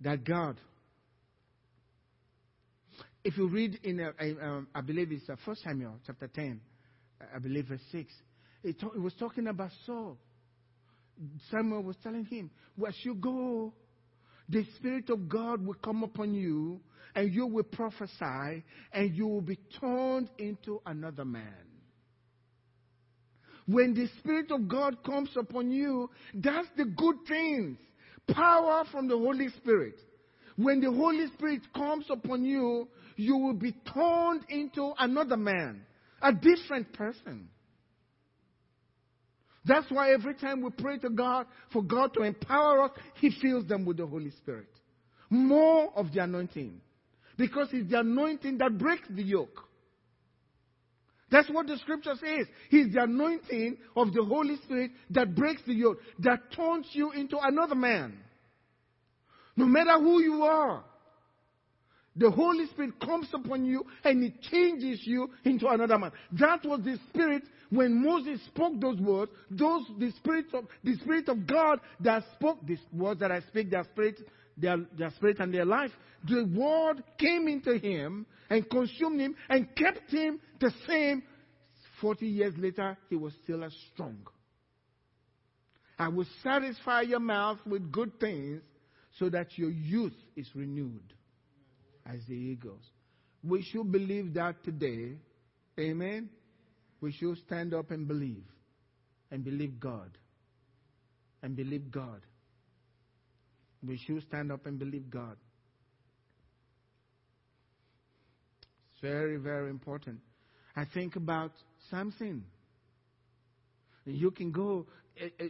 that 0.01 0.25
God. 0.25 0.57
If 3.23 3.37
you 3.37 3.49
read 3.49 3.79
in, 3.83 4.01
uh, 4.01 4.12
uh, 4.18 4.61
I 4.75 4.81
believe 4.81 5.12
it's 5.12 5.29
uh, 5.29 5.37
1 5.44 5.57
Samuel 5.57 5.96
chapter 6.07 6.27
10, 6.27 6.61
I 7.35 7.38
believe 7.38 7.66
verse 7.66 7.81
6, 7.92 8.11
It, 8.62 8.77
was 8.99 9.14
talking 9.18 9.46
about 9.46 9.70
Saul. 9.87 10.18
Samuel 11.51 11.83
was 11.83 11.96
telling 12.03 12.25
him, 12.25 12.51
Where 12.77 12.92
you 13.03 13.14
go, 13.14 13.73
the 14.49 14.64
Spirit 14.77 15.11
of 15.11 15.29
God 15.29 15.64
will 15.64 15.75
come 15.75 16.03
upon 16.03 16.35
you, 16.35 16.81
and 17.14 17.33
you 17.33 17.46
will 17.46 17.64
prophesy, 17.64 18.64
and 18.92 19.14
you 19.14 19.27
will 19.27 19.40
be 19.40 19.59
turned 19.81 20.29
into 20.38 20.81
another 20.87 21.25
man. 21.25 21.70
When 23.66 23.94
the 23.94 24.09
Spirit 24.18 24.51
of 24.51 24.68
God 24.68 25.03
comes 25.05 25.31
upon 25.37 25.70
you, 25.70 26.11
that's 26.35 26.66
the 26.77 26.85
good 26.85 27.16
things. 27.29 27.79
Power 28.29 28.85
from 28.90 29.09
the 29.09 29.16
Holy 29.16 29.49
Spirit. 29.59 29.94
When 30.57 30.81
the 30.81 30.90
Holy 30.90 31.27
Spirit 31.35 31.62
comes 31.75 32.05
upon 32.11 32.44
you, 32.44 32.88
you 33.16 33.37
will 33.37 33.55
be 33.55 33.73
turned 33.94 34.44
into 34.49 34.92
another 34.99 35.37
man, 35.37 35.83
a 36.20 36.33
different 36.33 36.92
person. 36.92 37.49
That's 39.64 39.90
why 39.90 40.12
every 40.12 40.35
time 40.35 40.62
we 40.62 40.70
pray 40.70 40.99
to 40.99 41.11
God 41.11 41.46
for 41.73 41.83
God 41.83 42.14
to 42.14 42.23
empower 42.23 42.85
us, 42.85 42.90
He 43.14 43.31
fills 43.42 43.66
them 43.66 43.85
with 43.85 43.99
the 43.99 44.07
Holy 44.07 44.31
Spirit. 44.31 44.68
More 45.29 45.92
of 45.94 46.12
the 46.12 46.23
anointing. 46.23 46.81
Because 47.37 47.68
it's 47.73 47.90
the 47.90 48.01
anointing 48.01 48.59
that 48.59 48.77
breaks 48.79 49.07
the 49.09 49.23
yoke. 49.23 49.64
That's 51.31 51.49
what 51.49 51.66
the 51.66 51.79
scripture 51.79 52.14
says. 52.14 52.46
He's 52.70 52.92
the 52.92 53.03
anointing 53.03 53.77
of 53.96 54.12
the 54.12 54.25
Holy 54.25 54.57
Spirit 54.64 54.90
that 55.11 55.35
breaks 55.37 55.62
the 55.66 55.75
yoke, 55.75 55.99
that 56.18 56.53
turns 56.55 56.87
you 56.92 57.12
into 57.12 57.38
another 57.40 57.77
man. 57.77 58.18
No 59.57 59.66
matter 59.66 59.99
who 59.99 60.20
you 60.23 60.42
are, 60.42 60.85
the 62.16 62.31
Holy 62.31 62.66
Spirit 62.66 62.99
comes 63.01 63.29
upon 63.33 63.64
you 63.64 63.85
and 64.05 64.25
it 64.25 64.42
changes 64.42 65.01
you 65.05 65.31
into 65.44 65.68
another 65.68 65.99
man. 65.99 66.11
That 66.33 66.64
was 66.64 66.81
the 66.85 66.99
Spirit 67.11 67.44
when 67.70 68.04
Moses 68.04 68.40
spoke 68.46 68.80
those 68.80 68.98
words. 68.98 69.30
Those 69.50 69.83
the 69.98 70.11
Spirit 70.12 70.46
of 70.52 70.64
the 70.85 70.96
Spirit 70.96 71.28
of 71.28 71.46
God 71.46 71.80
that 72.00 72.24
spoke 72.35 72.59
these 72.66 72.80
words 72.92 73.20
that 73.20 73.33
I 73.33 73.40
speak, 73.40 73.70
their 73.70 73.85
spirit, 73.85 74.20
their, 74.56 74.78
their 74.98 75.11
spirit 75.12 75.38
and 75.40 75.54
their 75.54 75.64
life. 75.64 75.90
The 76.28 76.44
word 76.54 77.02
came 77.18 77.48
into 77.48 77.78
him 77.78 78.26
and 78.50 78.68
consumed 78.68 79.20
him 79.20 79.35
and 79.48 79.74
kept 79.74 80.11
him 80.11 80.40
the 80.61 80.72
same. 80.87 81.22
Forty 82.00 82.26
years 82.26 82.54
later, 82.59 82.96
he 83.09 83.16
was 83.16 83.33
still 83.44 83.62
as 83.62 83.74
strong. 83.92 84.18
I 85.98 86.09
will 86.09 86.26
satisfy 86.42 87.02
your 87.02 87.20
mouth 87.20 87.59
with 87.66 87.92
good 87.92 88.18
things 88.18 88.62
so 89.18 89.28
that 89.28 89.59
your 89.59 89.70
youth 89.70 90.14
is 90.35 90.48
renewed 90.54 91.12
as 92.06 92.20
the 92.26 92.35
eagles. 92.35 92.83
We 93.44 93.62
should 93.62 93.92
believe 93.92 94.35
that 94.35 94.64
today. 94.64 95.16
Amen. 95.78 96.30
We 97.00 97.12
should 97.12 97.38
stand 97.46 97.74
up 97.74 97.90
and 97.90 98.06
believe. 98.06 98.44
And 99.30 99.44
believe 99.44 99.78
God. 99.80 100.10
And 101.42 101.56
believe 101.56 101.90
God. 101.90 102.20
We 103.86 103.98
should 104.06 104.22
stand 104.22 104.52
up 104.52 104.66
and 104.66 104.78
believe 104.78 105.08
God. 105.10 105.36
It's 108.92 109.00
very, 109.00 109.36
very 109.36 109.70
important. 109.70 110.18
I 110.76 110.84
think 110.92 111.16
about 111.16 111.52
Samson. 111.90 112.44
You 114.04 114.30
can 114.30 114.52
go, 114.52 114.86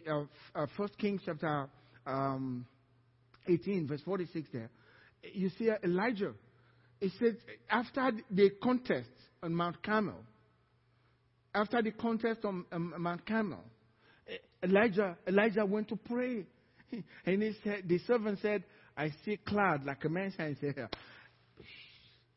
uh, 0.09 0.25
uh, 0.55 0.67
First 0.77 0.97
Kings 0.99 1.23
chapter 1.25 1.69
um, 2.07 2.67
18, 3.49 3.89
verse 3.89 4.01
46 4.05 4.49
there. 4.53 4.71
You 5.33 5.51
see 5.59 5.71
Elijah. 5.83 6.33
He 7.01 7.11
said, 7.19 7.37
after 7.69 8.13
the 8.31 8.51
contest 8.63 9.09
on 9.43 9.55
Mount 9.55 9.83
Carmel, 9.83 10.23
after 11.55 11.83
the 11.83 11.91
contest 11.93 12.45
on 12.45 12.65
um, 12.73 12.95
Mount 12.99 13.27
Carmel, 13.27 13.65
Elijah, 14.63 15.17
Elijah 15.27 15.67
went 15.67 15.89
to 15.89 15.97
pray. 15.97 16.45
And 17.25 17.43
he 17.43 17.53
said, 17.63 17.85
the 17.87 17.99
servant 17.99 18.41
said, 18.43 18.65
I 18.97 19.11
see 19.25 19.37
cloud 19.37 19.85
like 19.85 20.05
a 20.05 20.09
man 20.09 20.33
and 20.39 20.57
said, 20.61 20.89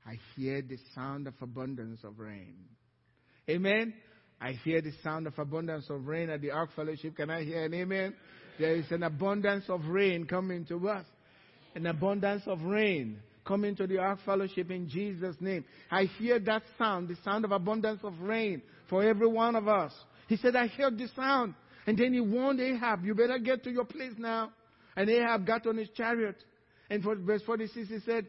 I 0.05 0.19
hear 0.35 0.61
the 0.61 0.77
sound 0.93 1.27
of 1.27 1.33
abundance 1.41 2.01
of 2.03 2.19
rain. 2.19 2.55
Amen. 3.49 3.93
I 4.39 4.51
hear 4.63 4.81
the 4.81 4.91
sound 5.03 5.27
of 5.27 5.37
abundance 5.39 5.89
of 5.89 6.05
rain 6.05 6.29
at 6.29 6.41
the 6.41 6.51
Ark 6.51 6.69
Fellowship. 6.75 7.15
Can 7.15 7.29
I 7.29 7.43
hear 7.43 7.65
an 7.65 7.73
amen? 7.73 8.13
There 8.59 8.75
is 8.75 8.85
an 8.91 9.03
abundance 9.03 9.65
of 9.69 9.85
rain 9.85 10.25
coming 10.25 10.65
to 10.65 10.89
us. 10.89 11.05
An 11.75 11.87
abundance 11.87 12.43
of 12.45 12.61
rain 12.61 13.19
coming 13.45 13.75
to 13.75 13.87
the 13.87 13.97
Ark 13.97 14.19
Fellowship 14.25 14.71
in 14.71 14.87
Jesus' 14.87 15.35
name. 15.39 15.65
I 15.91 16.03
hear 16.17 16.39
that 16.39 16.63
sound, 16.77 17.09
the 17.09 17.17
sound 17.23 17.45
of 17.45 17.51
abundance 17.51 17.99
of 18.03 18.19
rain 18.21 18.61
for 18.89 19.03
every 19.03 19.27
one 19.27 19.55
of 19.55 19.67
us. 19.67 19.93
He 20.27 20.37
said, 20.37 20.55
I 20.55 20.67
heard 20.67 20.97
the 20.97 21.07
sound. 21.15 21.55
And 21.85 21.97
then 21.97 22.13
he 22.13 22.21
warned 22.21 22.61
Ahab, 22.61 23.03
you 23.03 23.13
better 23.13 23.37
get 23.39 23.63
to 23.65 23.71
your 23.71 23.85
place 23.85 24.13
now. 24.17 24.51
And 24.95 25.09
Ahab 25.09 25.45
got 25.45 25.67
on 25.67 25.77
his 25.77 25.89
chariot. 25.95 26.37
And 26.89 27.03
for 27.03 27.15
verse 27.15 27.41
46, 27.45 27.89
he 27.89 27.99
said, 28.05 28.27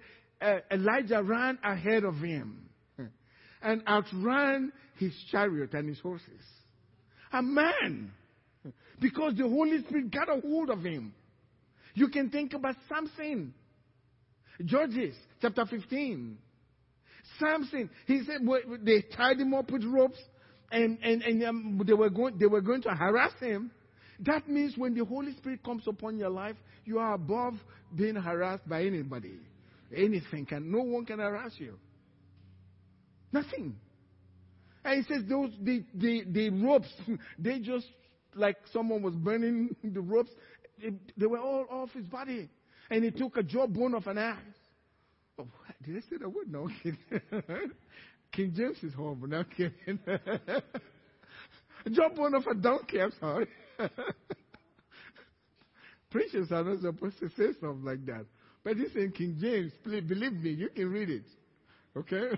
Elijah 0.70 1.22
ran 1.22 1.59
ahead 1.62 2.05
of 2.05 2.16
him 2.16 2.68
and 3.62 3.83
outran 3.87 4.72
his 4.98 5.12
chariot 5.31 5.72
and 5.74 5.88
his 5.88 6.00
horses. 6.00 6.42
A 7.33 7.42
man 7.42 8.12
because 9.00 9.35
the 9.37 9.48
Holy 9.48 9.83
Spirit 9.83 10.11
got 10.11 10.29
a 10.29 10.40
hold 10.40 10.70
of 10.70 10.83
him. 10.83 11.14
You 11.94 12.09
can 12.09 12.31
think 12.31 12.55
about 12.55 12.77
Samson. 12.88 13.55
Judges 14.64 15.14
chapter 15.40 15.64
15. 15.66 16.38
Samson, 17.38 17.90
he 18.06 18.22
said 18.24 18.46
they 18.82 19.02
tied 19.16 19.38
him 19.38 19.54
up 19.54 19.70
with 19.70 19.84
ropes 19.84 20.18
and, 20.70 20.98
and, 21.02 21.22
and 21.22 21.44
um, 21.44 21.82
they, 21.86 21.92
were 21.92 22.10
going, 22.10 22.38
they 22.38 22.46
were 22.46 22.60
going 22.60 22.82
to 22.82 22.90
harass 22.90 23.32
him. 23.40 23.70
That 24.20 24.48
means 24.48 24.76
when 24.76 24.94
the 24.94 25.04
Holy 25.04 25.32
Spirit 25.36 25.62
comes 25.64 25.84
upon 25.86 26.18
your 26.18 26.30
life, 26.30 26.56
you 26.84 26.98
are 26.98 27.14
above 27.14 27.54
being 27.94 28.14
harassed 28.14 28.68
by 28.68 28.84
anybody. 28.84 29.38
Anything 29.94 30.46
can, 30.46 30.70
no 30.70 30.82
one 30.82 31.04
can 31.04 31.18
harass 31.18 31.52
you. 31.58 31.78
Nothing. 33.32 33.76
And 34.84 35.04
he 35.04 35.14
says 35.14 35.24
those 35.28 35.50
the, 35.60 35.84
the, 35.94 36.24
the 36.30 36.50
ropes, 36.50 36.88
they 37.38 37.58
just 37.58 37.86
like 38.34 38.56
someone 38.72 39.02
was 39.02 39.14
burning 39.14 39.74
the 39.84 40.00
ropes. 40.00 40.30
They 41.16 41.26
were 41.26 41.38
all 41.38 41.66
off 41.70 41.90
his 41.92 42.06
body. 42.06 42.48
And 42.90 43.04
he 43.04 43.10
took 43.10 43.36
a 43.36 43.42
jawbone 43.42 43.94
of 43.94 44.06
an 44.06 44.18
ass. 44.18 44.38
Oh, 45.38 45.46
did 45.84 45.96
I 45.96 46.00
say 46.00 46.16
that 46.20 46.28
word? 46.28 46.50
No. 46.50 46.68
King 48.32 48.52
James 48.54 48.82
is 48.82 48.94
horrible. 48.94 49.28
No 49.28 49.44
kidding. 49.44 49.98
jawbone 51.90 52.34
of 52.34 52.46
a 52.46 52.54
donkey. 52.54 53.00
I'm 53.00 53.12
sorry. 53.18 53.48
Preachers 56.10 56.52
are 56.52 56.62
not 56.62 56.80
supposed 56.80 57.18
to 57.20 57.28
say 57.30 57.52
something 57.60 57.84
like 57.84 58.04
that. 58.06 58.26
But 58.62 58.76
this 58.76 58.94
in 58.94 59.12
King 59.12 59.36
James. 59.40 59.72
Please 59.82 60.02
believe 60.02 60.32
me, 60.32 60.50
you 60.50 60.68
can 60.68 60.90
read 60.90 61.10
it. 61.10 61.24
Okay? 61.96 62.30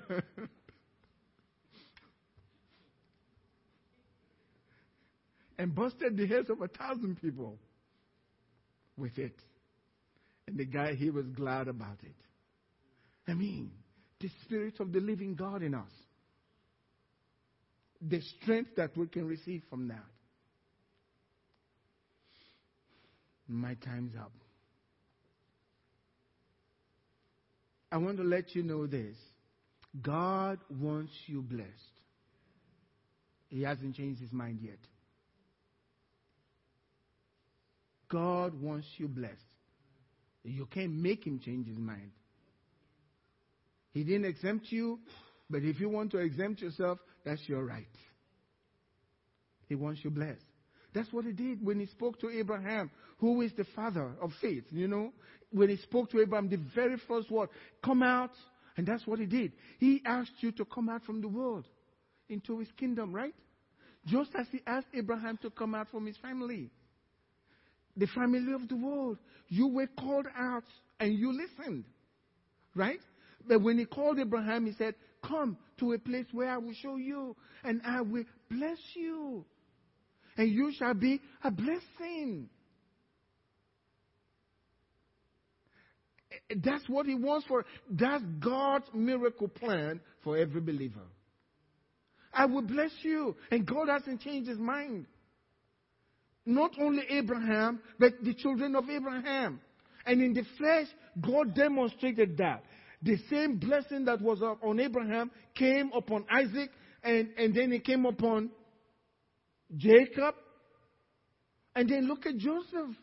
and 5.59 5.75
busted 5.75 6.17
the 6.17 6.27
heads 6.27 6.51
of 6.51 6.61
a 6.61 6.69
thousand 6.69 7.21
people 7.21 7.59
with 8.97 9.19
it. 9.19 9.35
And 10.47 10.59
the 10.59 10.65
guy, 10.65 10.95
he 10.95 11.11
was 11.11 11.27
glad 11.29 11.69
about 11.69 11.99
it. 12.03 12.15
I 13.29 13.35
mean, 13.35 13.71
the 14.21 14.31
Spirit 14.45 14.81
of 14.81 14.93
the 14.93 15.01
living 15.01 15.35
God 15.35 15.63
in 15.63 15.75
us. 15.75 15.91
The 18.01 18.21
strength 18.43 18.77
that 18.77 18.97
we 18.97 19.07
can 19.07 19.27
receive 19.27 19.63
from 19.69 19.89
that. 19.89 20.05
My 23.49 23.75
time's 23.75 24.15
up. 24.17 24.33
I 27.91 27.99
want 27.99 28.17
to 28.19 28.25
let 28.25 28.55
you 28.55 28.63
know 28.63 28.87
this 28.87 29.17
God 30.03 30.59
wants 30.69 31.13
you 31.27 31.41
blessed. 31.43 31.71
He 33.49 33.63
hasn't 33.63 33.95
changed 33.95 34.21
his 34.21 34.33
mind 34.33 34.59
yet. 34.61 34.79
God 38.09 38.61
wants 38.61 38.87
you 38.99 39.09
blessed. 39.09 39.35
You 40.51 40.67
can't 40.67 40.93
make 40.93 41.27
him 41.27 41.41
change 41.41 41.67
his 41.67 41.79
mind. 41.79 42.13
He 43.93 44.05
didn't 44.05 44.27
exempt 44.27 44.67
you, 44.71 45.01
but 45.49 45.63
if 45.63 45.81
you 45.81 45.89
want 45.89 46.11
to 46.13 46.19
exempt 46.19 46.61
yourself, 46.61 46.99
that's 47.25 47.49
your 47.49 47.65
right. 47.65 47.87
He 49.69 49.75
wants 49.75 50.05
you 50.05 50.11
blessed. 50.11 50.45
That's 50.95 51.13
what 51.13 51.25
he 51.25 51.33
did 51.33 51.65
when 51.65 51.81
he 51.81 51.87
spoke 51.87 52.21
to 52.21 52.31
Abraham, 52.31 52.91
who 53.19 53.43
is 53.43 53.53
the 53.57 53.67
father 53.75 54.13
of 54.21 54.31
faith. 54.41 54.65
You 54.71 54.89
know, 54.89 55.13
when 55.51 55.69
he 55.69 55.77
spoke 55.77 56.11
to 56.11 56.21
Abraham, 56.21 56.49
the 56.49 56.61
very 56.75 56.97
first 57.09 57.31
word, 57.31 57.49
come 57.83 58.03
out. 58.03 58.31
And 58.77 58.87
that's 58.87 59.07
what 59.07 59.19
he 59.19 59.27
did. 59.27 59.53
He 59.79 60.03
asked 60.05 60.33
you 60.41 60.53
to 60.53 60.65
come 60.67 60.89
out 60.89 61.03
from 61.05 61.23
the 61.23 61.29
world 61.29 61.67
into 62.29 62.59
his 62.59 62.69
kingdom, 62.77 63.15
right? 63.15 63.35
Just 64.07 64.31
as 64.35 64.47
he 64.53 64.61
asked 64.67 64.89
Abraham 64.95 65.39
to 65.43 65.51
come 65.51 65.75
out 65.75 65.89
from 65.91 66.07
his 66.07 66.17
family 66.19 66.71
the 67.97 68.07
family 68.09 68.53
of 68.53 68.69
the 68.69 68.77
world. 68.77 69.19
You 69.49 69.69
were 69.69 69.89
called 69.99 70.27
out 70.37 70.65
and 71.01 71.15
you 71.15 71.33
listened. 71.33 71.85
Right? 72.75 73.01
But 73.49 73.63
when 73.63 73.79
he 73.79 73.85
called 73.85 74.19
Abraham, 74.19 74.67
he 74.67 74.73
said, 74.73 74.95
Come 75.27 75.57
to 75.79 75.93
a 75.93 75.99
place 75.99 76.27
where 76.33 76.51
I 76.51 76.59
will 76.59 76.75
show 76.83 76.97
you 76.97 77.37
and 77.65 77.81
I 77.85 78.01
will 78.01 78.25
bless 78.51 78.79
you. 78.95 79.45
and 80.37 80.51
you 80.51 80.73
shall 80.79 80.95
be 80.95 81.21
a 81.43 81.51
blessing. 81.51 82.49
That's 86.63 86.89
what 86.89 87.07
He 87.07 87.15
wants 87.15 87.47
for. 87.47 87.65
That's 87.91 88.23
God's 88.41 88.87
miracle 88.95 89.49
plan 89.49 90.01
for 90.23 90.37
every 90.37 90.61
believer. 90.61 91.01
I 92.33 92.45
will 92.47 92.63
bless 92.63 92.91
you. 93.03 93.35
And 93.51 93.67
God 93.67 93.89
hasn't 93.89 94.21
changed 94.21 94.49
His 94.49 94.59
mind. 94.59 95.07
Not 96.47 96.73
only 96.81 97.03
Abraham, 97.11 97.81
but 97.99 98.13
the 98.23 98.33
children 98.33 98.77
of 98.77 98.89
Abraham. 98.89 99.61
And 100.07 100.23
in 100.23 100.33
the 100.33 100.45
flesh, 100.57 100.87
God 101.21 101.55
demonstrated 101.55 102.37
that. 102.39 102.63
The 103.03 103.19
same 103.29 103.59
blessing 103.59 104.05
that 104.05 104.23
was 104.23 104.41
on 104.41 104.81
Abraham 104.81 105.31
came 105.55 105.91
upon 105.93 106.25
Isaac, 106.31 106.71
and, 107.03 107.31
and 107.37 107.55
then 107.55 107.73
it 107.73 107.85
came 107.85 108.07
upon 108.07 108.51
Jacob. 109.77 110.37
And 111.75 111.89
then 111.89 112.07
look 112.07 112.25
at 112.25 112.37
Joseph. 112.37 112.97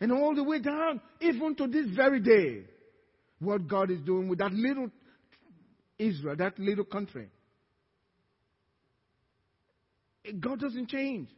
And 0.00 0.12
all 0.12 0.34
the 0.34 0.44
way 0.44 0.60
down, 0.60 1.00
even 1.20 1.54
to 1.56 1.66
this 1.66 1.86
very 1.94 2.20
day, 2.20 2.64
what 3.38 3.66
God 3.66 3.90
is 3.90 4.00
doing 4.00 4.28
with 4.28 4.38
that 4.38 4.52
little 4.52 4.90
Israel, 5.98 6.36
that 6.36 6.58
little 6.58 6.84
country. 6.84 7.28
God 10.40 10.60
doesn't 10.60 10.88
change. 10.88 11.28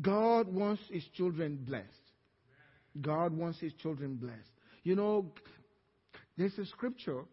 God 0.00 0.52
wants 0.52 0.82
his 0.90 1.04
children 1.16 1.58
blessed. 1.66 1.86
God 3.00 3.36
wants 3.36 3.58
his 3.60 3.72
children 3.74 4.16
blessed. 4.16 4.50
You 4.82 4.96
know, 4.96 5.32
there's 6.36 6.56
a 6.58 6.66
scripture 6.66 7.24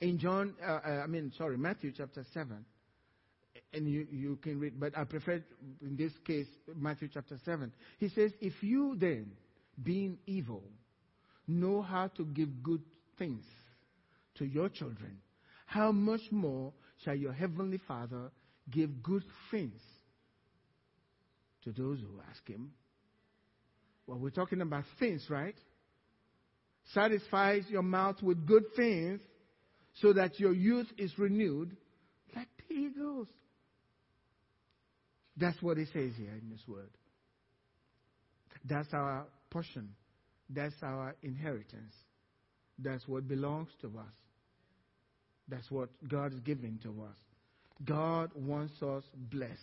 in 0.00 0.18
John, 0.18 0.54
uh, 0.62 0.80
uh 0.84 0.88
I 1.04 1.06
mean, 1.06 1.32
sorry, 1.36 1.56
Matthew 1.56 1.92
chapter 1.96 2.24
7 2.34 2.64
and 3.72 3.88
you, 3.88 4.06
you 4.10 4.36
can 4.36 4.60
read, 4.60 4.78
but 4.78 4.96
I 4.96 5.04
prefer 5.04 5.42
in 5.82 5.96
this 5.96 6.12
case 6.24 6.46
Matthew 6.76 7.08
chapter 7.12 7.38
7. 7.44 7.72
He 7.98 8.08
says, 8.08 8.32
If 8.40 8.62
you 8.62 8.96
then, 8.98 9.32
being 9.82 10.18
evil, 10.26 10.62
know 11.48 11.82
how 11.82 12.08
to 12.16 12.24
give 12.24 12.62
good 12.62 12.82
things 13.18 13.44
to 14.36 14.44
your 14.44 14.68
children, 14.68 15.18
how 15.66 15.92
much 15.92 16.20
more 16.30 16.72
shall 17.04 17.14
your 17.14 17.32
heavenly 17.32 17.80
Father 17.86 18.30
give 18.70 19.02
good 19.02 19.24
things 19.50 19.80
to 21.64 21.72
those 21.72 21.98
who 22.00 22.20
ask 22.30 22.46
him? 22.48 22.72
Well, 24.06 24.18
we're 24.18 24.30
talking 24.30 24.60
about 24.60 24.84
things, 24.98 25.24
right? 25.30 25.56
Satisfies 26.92 27.64
your 27.68 27.82
mouth 27.82 28.22
with 28.22 28.46
good 28.46 28.64
things 28.76 29.20
so 30.00 30.12
that 30.12 30.38
your 30.38 30.52
youth 30.52 30.88
is 30.98 31.12
renewed 31.18 31.76
like 32.36 32.48
the 32.68 32.74
eagles. 32.74 33.28
That's 35.36 35.60
what 35.62 35.78
it 35.78 35.88
says 35.92 36.12
here 36.16 36.32
in 36.40 36.50
this 36.50 36.60
word. 36.68 36.90
That's 38.64 38.92
our 38.92 39.26
portion. 39.50 39.90
That's 40.50 40.74
our 40.82 41.14
inheritance. 41.22 41.94
That's 42.78 43.06
what 43.08 43.26
belongs 43.26 43.68
to 43.80 43.88
us. 43.98 44.14
That's 45.48 45.70
what 45.70 45.90
God 46.08 46.32
is 46.32 46.40
giving 46.40 46.78
to 46.82 46.90
us. 47.02 47.16
God 47.84 48.30
wants 48.34 48.82
us 48.82 49.04
blessed. 49.14 49.60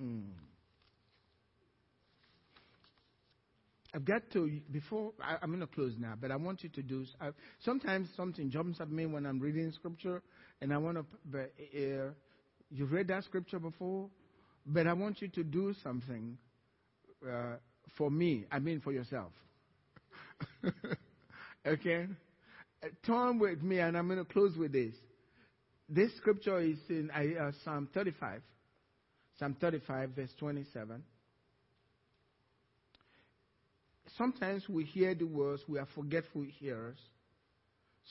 Mm. 0.00 0.24
I've 3.94 4.04
got 4.04 4.30
to, 4.32 4.60
before, 4.70 5.12
I, 5.22 5.36
am 5.42 5.50
going 5.50 5.60
to 5.60 5.66
close 5.66 5.94
now, 5.98 6.14
but 6.20 6.30
I 6.30 6.36
want 6.36 6.62
you 6.62 6.68
to 6.68 6.82
do, 6.82 7.06
I, 7.20 7.30
sometimes 7.64 8.08
something 8.16 8.50
jumps 8.50 8.80
at 8.80 8.90
me 8.90 9.06
when 9.06 9.24
I'm 9.24 9.40
reading 9.40 9.72
scripture, 9.72 10.22
and 10.60 10.72
I 10.72 10.78
want 10.78 10.98
to, 10.98 11.04
but, 11.24 11.52
uh, 11.74 12.12
you've 12.70 12.92
read 12.92 13.08
that 13.08 13.24
scripture 13.24 13.58
before, 13.58 14.08
but 14.66 14.86
I 14.86 14.92
want 14.92 15.22
you 15.22 15.28
to 15.28 15.42
do 15.42 15.74
something 15.82 16.36
uh, 17.26 17.56
for 17.96 18.10
me, 18.10 18.44
I 18.52 18.58
mean 18.58 18.80
for 18.80 18.92
yourself. 18.92 19.32
okay? 21.66 22.06
Uh, 22.82 22.88
turn 23.06 23.38
with 23.38 23.62
me, 23.62 23.78
and 23.78 23.96
I'm 23.96 24.06
going 24.06 24.18
to 24.18 24.32
close 24.32 24.56
with 24.56 24.72
this. 24.72 24.94
This 25.88 26.14
scripture 26.16 26.60
is 26.60 26.78
in 26.88 27.10
uh, 27.10 27.52
Psalm 27.64 27.88
35. 27.94 28.42
Psalm 29.38 29.56
35, 29.60 30.10
verse 30.10 30.30
27 30.38 31.02
sometimes 34.18 34.68
we 34.68 34.84
hear 34.84 35.14
the 35.14 35.24
words, 35.24 35.62
we 35.68 35.78
are 35.78 35.88
forgetful 35.94 36.44
hearers. 36.58 36.98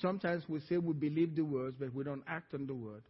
Sometimes 0.02 0.44
we 0.48 0.60
say 0.62 0.78
we 0.78 0.94
believe 0.94 1.36
the 1.36 1.44
words, 1.44 1.76
but 1.80 1.94
we 1.94 2.04
don't 2.04 2.24
act 2.28 2.54
on 2.54 2.68
the 2.68 2.74
word. 2.74 3.04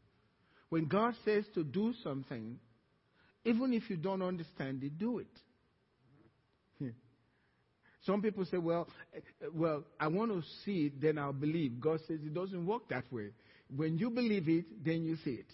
When 0.70 0.86
God 0.86 1.13
says 1.26 1.46
to 1.54 1.63
do 1.63 1.93
something, 2.04 2.60
even 3.46 3.74
if 3.74 3.89
you 3.89 3.98
don't 3.98 4.22
understand 4.22 4.84
it, 4.84 4.98
do 4.98 5.20
it. 5.20 5.28
Some 8.06 8.22
people 8.22 8.46
say, 8.46 8.58
well, 8.58 8.88
well, 9.54 9.84
I 10.00 10.08
want 10.08 10.32
to 10.32 10.42
see 10.64 10.88
it, 10.88 11.02
then 11.02 11.18
I'll 11.18 11.34
believe. 11.34 11.80
God 11.80 12.00
says 12.08 12.20
it 12.24 12.34
doesn't 12.34 12.66
work 12.66 12.88
that 12.90 13.12
way. 13.12 13.30
When 13.76 13.98
you 13.98 14.10
believe 14.10 14.48
it, 14.48 14.86
then 14.86 15.04
you 15.04 15.18
see 15.24 15.32
it. 15.32 15.52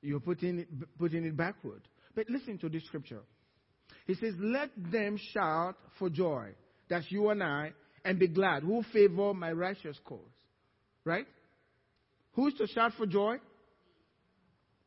You're 0.00 0.20
putting 0.20 0.60
it, 0.60 0.68
putting 0.98 1.24
it 1.24 1.36
backward. 1.36 1.82
But 2.14 2.28
listen 2.30 2.58
to 2.58 2.68
this 2.68 2.84
scripture. 2.86 3.22
He 4.06 4.14
says, 4.14 4.34
Let 4.38 4.70
them 4.76 5.18
shout 5.32 5.76
for 5.98 6.08
joy. 6.08 6.50
That's 6.88 7.10
you 7.10 7.30
and 7.30 7.42
I, 7.42 7.72
and 8.04 8.18
be 8.18 8.28
glad. 8.28 8.62
Who 8.62 8.82
favor 8.92 9.34
my 9.34 9.52
righteous 9.52 9.98
cause? 10.04 10.20
Right? 11.04 11.26
Who's 12.34 12.54
to 12.54 12.66
shout 12.66 12.92
for 12.96 13.06
joy? 13.06 13.36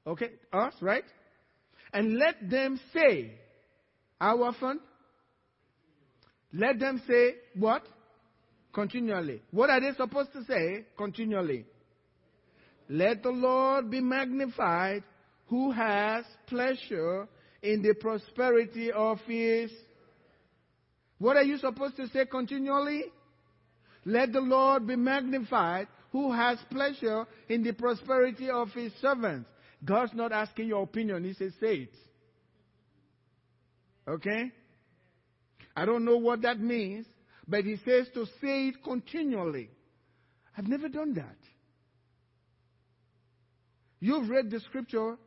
Okay, 0.06 0.30
us, 0.54 0.74
right? 0.82 1.04
And 1.94 2.18
let 2.18 2.50
them 2.50 2.80
say, 2.94 3.34
how 4.20 4.44
often? 4.44 4.80
Let 6.54 6.80
them 6.80 7.02
say 7.08 7.36
what? 7.56 7.84
Continually. 8.74 9.42
What 9.52 9.70
are 9.70 9.82
they 9.82 9.96
supposed 9.98 10.34
to 10.34 10.44
say? 10.46 10.86
Continually. 10.98 11.66
Let 12.90 13.24
the 13.24 13.30
Lord 13.30 13.92
be 13.92 14.02
magnified 14.02 15.04
who 15.48 15.72
has 15.72 16.26
pleasure 16.48 17.28
in 17.62 17.82
the 17.82 17.94
prosperity 17.96 18.92
of 18.92 19.20
his. 19.28 19.72
What 21.20 21.38
are 21.38 21.44
you 21.44 21.58
supposed 21.58 21.98
to 21.98 22.08
say 22.10 22.26
continually? 22.26 23.06
Let 24.06 24.32
the 24.32 24.40
Lord 24.40 24.88
be 24.88 24.96
magnified 24.96 25.88
who 26.12 26.32
has 26.32 26.58
pleasure 26.72 27.26
in 27.50 27.64
the 27.64 27.74
prosperity 27.74 28.50
of 28.50 28.70
his 28.70 28.94
servants. 29.02 29.50
God's 29.84 30.14
not 30.14 30.32
asking 30.32 30.68
your 30.68 30.84
opinion. 30.84 31.24
He 31.24 31.34
says, 31.34 31.52
say 31.60 31.76
it. 31.76 31.94
Okay? 34.08 34.52
I 35.78 35.86
don't 35.86 36.06
know 36.06 36.18
what 36.18 36.42
that 36.42 36.60
means, 36.60 37.06
but 37.48 37.64
he 37.64 37.78
says 37.86 38.08
to 38.16 38.26
say 38.42 38.70
it 38.70 38.84
continually. 38.84 39.70
I've 40.58 40.68
never 40.68 40.90
done 40.90 41.14
that. 41.14 41.38
You've 44.00 44.28
read 44.28 44.50
the 44.50 44.60
scripture. 44.62 45.18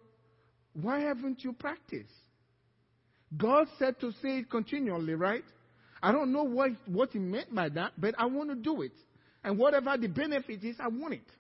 Why 0.73 1.03
haven't 1.03 1.45
you 1.45 1.53
practiced? 1.53 2.11
God 3.37 3.69
said 3.79 4.01
to 4.01 4.11
say 4.23 4.39
it 4.39 4.51
continually, 4.51 5.15
right? 5.15 5.45
I 6.03 6.11
don't 6.11 6.33
know 6.33 6.43
what, 6.43 6.73
what 6.87 7.11
he 7.13 7.21
meant 7.21 7.55
by 7.55 7.69
that, 7.69 7.93
but 7.97 8.17
I 8.19 8.27
want 8.27 8.51
to 8.51 8.57
do 8.57 8.83
it. 8.83 8.93
And 9.45 9.57
whatever 9.57 9.97
the 9.97 10.09
benefit 10.09 10.65
is, 10.65 10.75
I 10.81 10.89
want 10.89 11.15
it. 11.15 11.31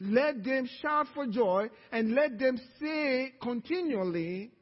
Let 0.00 0.44
them 0.44 0.68
shout 0.80 1.06
for 1.14 1.26
joy 1.26 1.68
and 1.90 2.14
let 2.14 2.38
them 2.38 2.60
say 2.80 3.32
continually, 3.42 4.52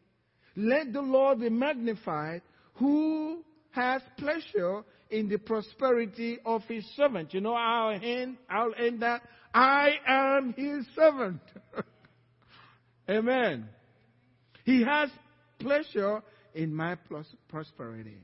Let 0.57 0.95
the 0.95 1.03
Lord 1.03 1.41
be 1.41 1.51
magnified, 1.51 2.41
who 2.75 3.43
has 3.71 4.03
pleasure 4.19 4.83
in 5.11 5.29
the 5.29 5.39
prosperity 5.39 6.39
of 6.45 6.63
his 6.65 6.85
servant. 6.97 7.35
You 7.35 7.41
know, 7.41 7.55
I'll 7.55 7.99
end, 8.03 8.39
I'll 8.49 8.73
end 8.79 9.03
that. 9.03 9.23
I 9.55 9.91
am 10.07 10.55
his 10.57 10.87
servant. 10.97 11.41
Amen. 13.09 13.69
He 14.65 14.83
has 14.85 15.11
pleasure 15.59 16.23
in 16.55 16.75
my 16.75 16.97
prosperity. 17.49 18.19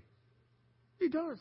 He 0.99 1.09
does. 1.09 1.39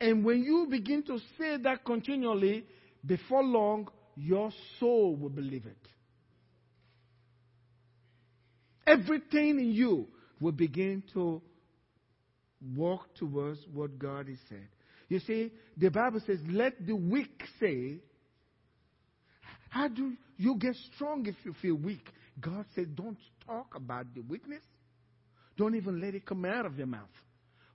And 0.00 0.24
when 0.24 0.42
you 0.42 0.66
begin 0.68 1.02
to 1.04 1.18
say 1.38 1.58
that 1.58 1.84
continually, 1.84 2.64
before 3.04 3.44
long, 3.44 3.88
your 4.16 4.50
soul 4.78 5.14
will 5.14 5.30
believe 5.30 5.66
it. 5.66 5.76
Everything 8.86 9.60
in 9.60 9.72
you 9.72 10.08
will 10.40 10.52
begin 10.52 11.02
to 11.12 11.42
walk 12.76 13.14
towards 13.14 13.60
what 13.72 13.98
God 13.98 14.28
has 14.28 14.38
said. 14.48 14.68
You 15.08 15.18
see, 15.20 15.52
the 15.76 15.90
Bible 15.90 16.20
says, 16.26 16.38
let 16.48 16.86
the 16.86 16.94
weak 16.94 17.42
say, 17.58 17.98
how 19.68 19.88
do 19.88 20.12
you 20.36 20.56
get 20.56 20.74
strong 20.94 21.26
if 21.26 21.34
you 21.44 21.54
feel 21.60 21.74
weak? 21.74 22.06
God 22.40 22.64
said, 22.74 22.96
don't 22.96 23.18
talk 23.46 23.74
about 23.74 24.14
the 24.14 24.20
weakness. 24.22 24.62
Don't 25.56 25.74
even 25.74 26.00
let 26.00 26.14
it 26.14 26.24
come 26.24 26.44
out 26.44 26.64
of 26.66 26.78
your 26.78 26.86
mouth. 26.86 27.08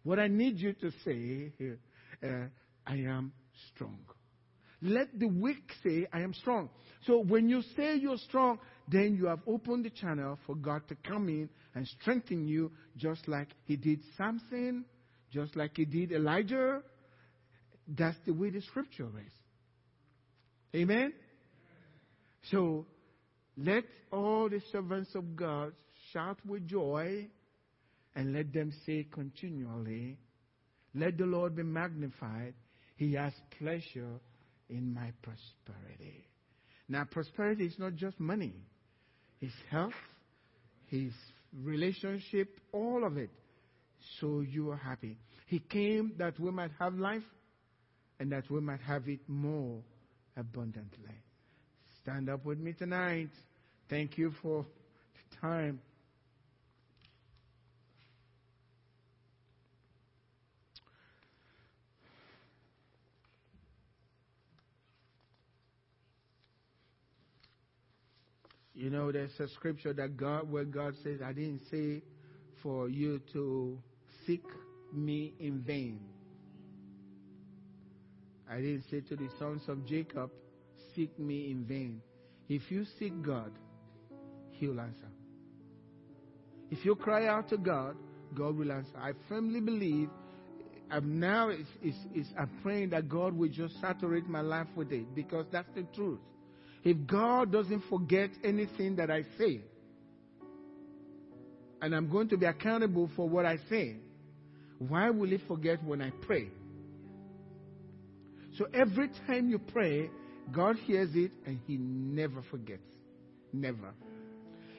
What 0.04 0.20
I 0.20 0.28
need 0.28 0.60
you 0.60 0.74
to 0.74 0.92
say 1.04 1.52
here, 1.58 1.80
uh, 2.24 2.48
I 2.86 2.96
am 2.96 3.34
strong. 3.74 4.00
Let 4.82 5.20
the 5.20 5.28
weak 5.28 5.72
say, 5.84 6.08
I 6.14 6.22
am 6.22 6.34
strong. 6.34 6.70
So 7.06 7.20
when 7.20 7.50
you 7.50 7.64
say 7.76 7.96
you're 7.96 8.18
strong, 8.18 8.60
then 8.88 9.16
you 9.16 9.26
have 9.28 9.40
opened 9.48 9.86
the 9.86 9.90
channel 9.90 10.38
for 10.46 10.56
God 10.56 10.88
to 10.90 10.96
come 10.96 11.28
in 11.28 11.50
and 11.76 11.88
strengthen 12.00 12.48
you, 12.48 12.72
just 12.98 13.28
like 13.28 13.50
He 13.66 13.76
did 13.76 14.00
Samson, 14.18 14.86
just 15.32 15.56
like 15.56 15.76
He 15.76 15.86
did 15.86 16.12
Elijah. 16.12 16.82
That's 17.88 18.18
the 18.26 18.34
way 18.34 18.50
the 18.50 18.62
scripture 18.62 19.10
is. 19.26 19.34
Amen? 20.82 21.14
So 22.50 22.86
let 23.58 23.84
all 24.12 24.50
the 24.50 24.62
servants 24.72 25.14
of 25.16 25.36
God 25.36 25.74
shout 26.12 26.38
with 26.46 26.68
joy 26.68 27.28
and 28.16 28.34
let 28.34 28.54
them 28.54 28.74
say 28.86 29.06
continually, 29.12 30.18
Let 30.94 31.18
the 31.18 31.26
Lord 31.26 31.56
be 31.56 31.64
magnified. 31.64 32.54
He 32.96 33.14
has 33.14 33.34
pleasure 33.60 34.20
in 34.70 34.94
my 34.94 35.12
prosperity. 35.22 36.28
Now, 36.88 37.04
prosperity 37.04 37.66
is 37.66 37.78
not 37.78 37.96
just 37.96 38.20
money, 38.20 38.54
it's 39.42 39.54
health, 39.70 39.94
his 40.88 41.12
relationship, 41.64 42.60
all 42.72 43.03
of 43.06 43.18
it. 43.18 43.30
So 44.20 44.41
you 44.41 44.72
are 44.72 44.78
happy. 44.78 45.18
He 45.47 45.60
came 45.60 46.14
that 46.18 46.39
we 46.39 46.51
might 46.51 46.72
have 46.80 46.95
life 46.95 47.24
and 48.20 48.32
that 48.32 48.49
we 48.49 48.62
might 48.62 48.82
have 48.82 49.08
it 49.08 49.20
more 49.28 49.80
abundantly. 50.38 51.16
Stand 52.01 52.30
up 52.30 52.45
with 52.45 52.60
me 52.60 52.74
tonight. 52.74 53.30
Thank 53.89 54.18
you 54.18 54.34
for 54.41 54.64
the 54.64 55.38
time. 55.41 55.80
You 68.76 68.90
know, 68.90 69.12
there's 69.12 69.40
a 69.40 69.48
scripture 69.48 69.94
that 69.94 70.18
God, 70.18 70.52
where 70.52 70.66
God 70.66 70.96
says, 71.02 71.22
I 71.26 71.32
didn't 71.32 71.62
say 71.72 72.04
for 72.62 72.90
you 72.90 73.22
to 73.32 73.78
seek 74.28 74.44
me 74.94 75.34
in 75.40 75.62
vain. 75.62 76.02
I 78.50 78.58
didn't 78.58 78.84
say 78.92 79.00
to 79.02 79.16
the 79.16 79.30
sons 79.40 79.62
of 79.70 79.86
Jacob, 79.86 80.30
seek 80.94 81.18
me 81.18 81.52
in 81.52 81.64
vain. 81.66 82.02
If 82.50 82.70
you 82.70 82.86
seek 83.00 83.22
God, 83.22 83.52
He'll 84.52 84.80
answer. 84.80 85.10
If 86.70 86.84
you 86.84 86.96
cry 86.96 87.28
out 87.28 87.50
to 87.50 87.58
God, 87.58 87.96
God 88.36 88.58
will 88.58 88.72
answer. 88.72 88.98
I 88.98 89.14
firmly 89.30 89.62
believe. 89.62 90.10
I'm 90.92 91.20
now 91.20 91.50
it's, 91.50 91.70
it's, 91.82 91.98
it's, 92.14 92.30
I'm 92.38 92.52
praying 92.62 92.90
that 92.90 93.10
God 93.10 93.34
will 93.36 93.50
just 93.50 93.80
saturate 93.82 94.28
my 94.28 94.42
life 94.42 94.68
with 94.76 94.92
it 94.92 95.16
because 95.16 95.46
that's 95.52 95.70
the 95.76 95.84
truth. 95.96 96.20
If 96.86 97.08
God 97.08 97.52
doesn't 97.52 97.84
forget 97.90 98.30
anything 98.44 98.98
that 98.98 99.10
I 99.10 99.24
say, 99.40 99.62
and 101.82 101.96
I'm 101.96 102.10
going 102.12 102.30
to 102.30 102.38
be 102.38 102.46
accountable 102.46 103.10
for 103.16 103.28
what 103.28 103.44
I 103.44 103.58
say, 103.70 103.96
why 104.78 105.10
will 105.10 105.28
He 105.28 105.40
forget 105.48 105.84
when 105.84 106.00
I 106.00 106.12
pray? 106.12 106.50
So 108.60 108.68
every 108.72 109.10
time 109.26 109.50
you 109.50 109.58
pray, 109.58 110.12
God 110.52 110.76
hears 110.78 111.10
it 111.16 111.32
and 111.48 111.60
He 111.66 111.78
never 111.78 112.44
forgets. 112.52 112.88
Never. 113.52 113.94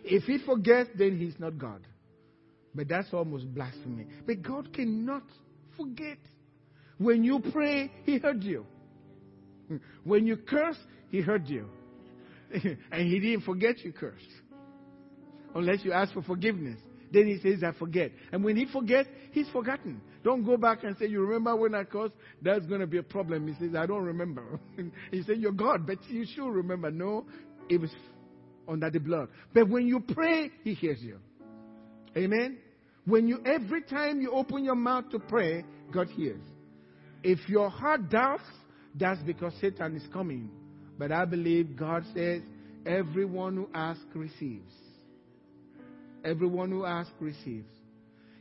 If 0.05 0.23
He 0.25 0.39
forgets, 0.39 0.91
then 0.97 1.19
He's 1.19 1.39
not 1.41 1.59
God. 1.59 1.85
But 2.73 2.87
that's 2.89 3.13
almost 3.13 3.53
blasphemy. 3.53 4.07
But 4.25 4.43
God 4.43 4.73
cannot 4.73 5.25
forget. 5.77 6.19
When 6.99 7.25
you 7.25 7.41
pray, 7.53 7.91
He 8.05 8.19
heard 8.19 8.45
you. 8.45 8.65
When 10.05 10.25
you 10.25 10.37
curse, 10.37 10.79
He 11.11 11.21
heard 11.21 11.49
you. 11.49 11.69
and 12.93 13.09
he 13.09 13.19
didn't 13.19 13.43
forget 13.43 13.85
you 13.85 13.93
cursed. 13.93 14.25
Unless 15.55 15.85
you 15.85 15.93
ask 15.93 16.13
for 16.13 16.23
forgiveness. 16.23 16.79
Then 17.13 17.27
he 17.27 17.39
says, 17.41 17.63
I 17.63 17.73
forget. 17.79 18.11
And 18.33 18.45
when 18.45 18.57
he 18.57 18.67
forgets, 18.67 19.09
he's 19.33 19.49
forgotten. 19.49 20.01
Don't 20.23 20.45
go 20.45 20.57
back 20.57 20.83
and 20.85 20.97
say, 20.99 21.07
You 21.07 21.21
remember 21.23 21.55
when 21.57 21.75
I 21.75 21.85
cursed? 21.85 22.15
That's 22.43 22.67
going 22.67 22.81
to 22.81 22.87
be 22.87 22.99
a 22.99 23.03
problem. 23.03 23.47
He 23.47 23.55
says, 23.65 23.75
I 23.77 23.87
don't 23.87 24.03
remember. 24.05 24.61
he 25.11 25.23
said, 25.23 25.39
You're 25.39 25.53
God, 25.53 25.87
but 25.87 25.99
you 26.09 26.27
should 26.27 26.51
remember. 26.51 26.91
No, 26.91 27.27
it 27.69 27.81
was 27.81 27.91
under 28.69 28.91
the 28.91 28.99
blood. 28.99 29.29
But 29.55 29.69
when 29.69 29.87
you 29.87 30.01
pray, 30.01 30.51
he 30.65 30.75
hears 30.75 31.01
you. 31.01 31.19
Amen? 32.17 32.59
When 33.05 33.29
you, 33.29 33.41
every 33.47 33.83
time 33.83 34.21
you 34.21 34.33
open 34.33 34.65
your 34.65 34.75
mouth 34.75 35.11
to 35.11 35.21
pray, 35.21 35.65
God 35.93 36.09
hears. 36.09 36.41
If 37.23 37.49
your 37.49 37.71
heart 37.71 38.11
doubts, 38.11 38.43
that's 38.95 39.21
because 39.23 39.53
Satan 39.61 39.97
is 39.97 40.07
coming 40.13 40.51
but 40.99 41.13
I 41.13 41.25
believe 41.25 41.77
God 41.77 42.05
says, 42.15 42.43
everyone 42.85 43.57
who 43.57 43.69
asks 43.75 44.05
receives. 44.15 44.73
Everyone 46.25 46.71
who 46.71 46.85
asks 46.85 47.13
receives. 47.21 47.71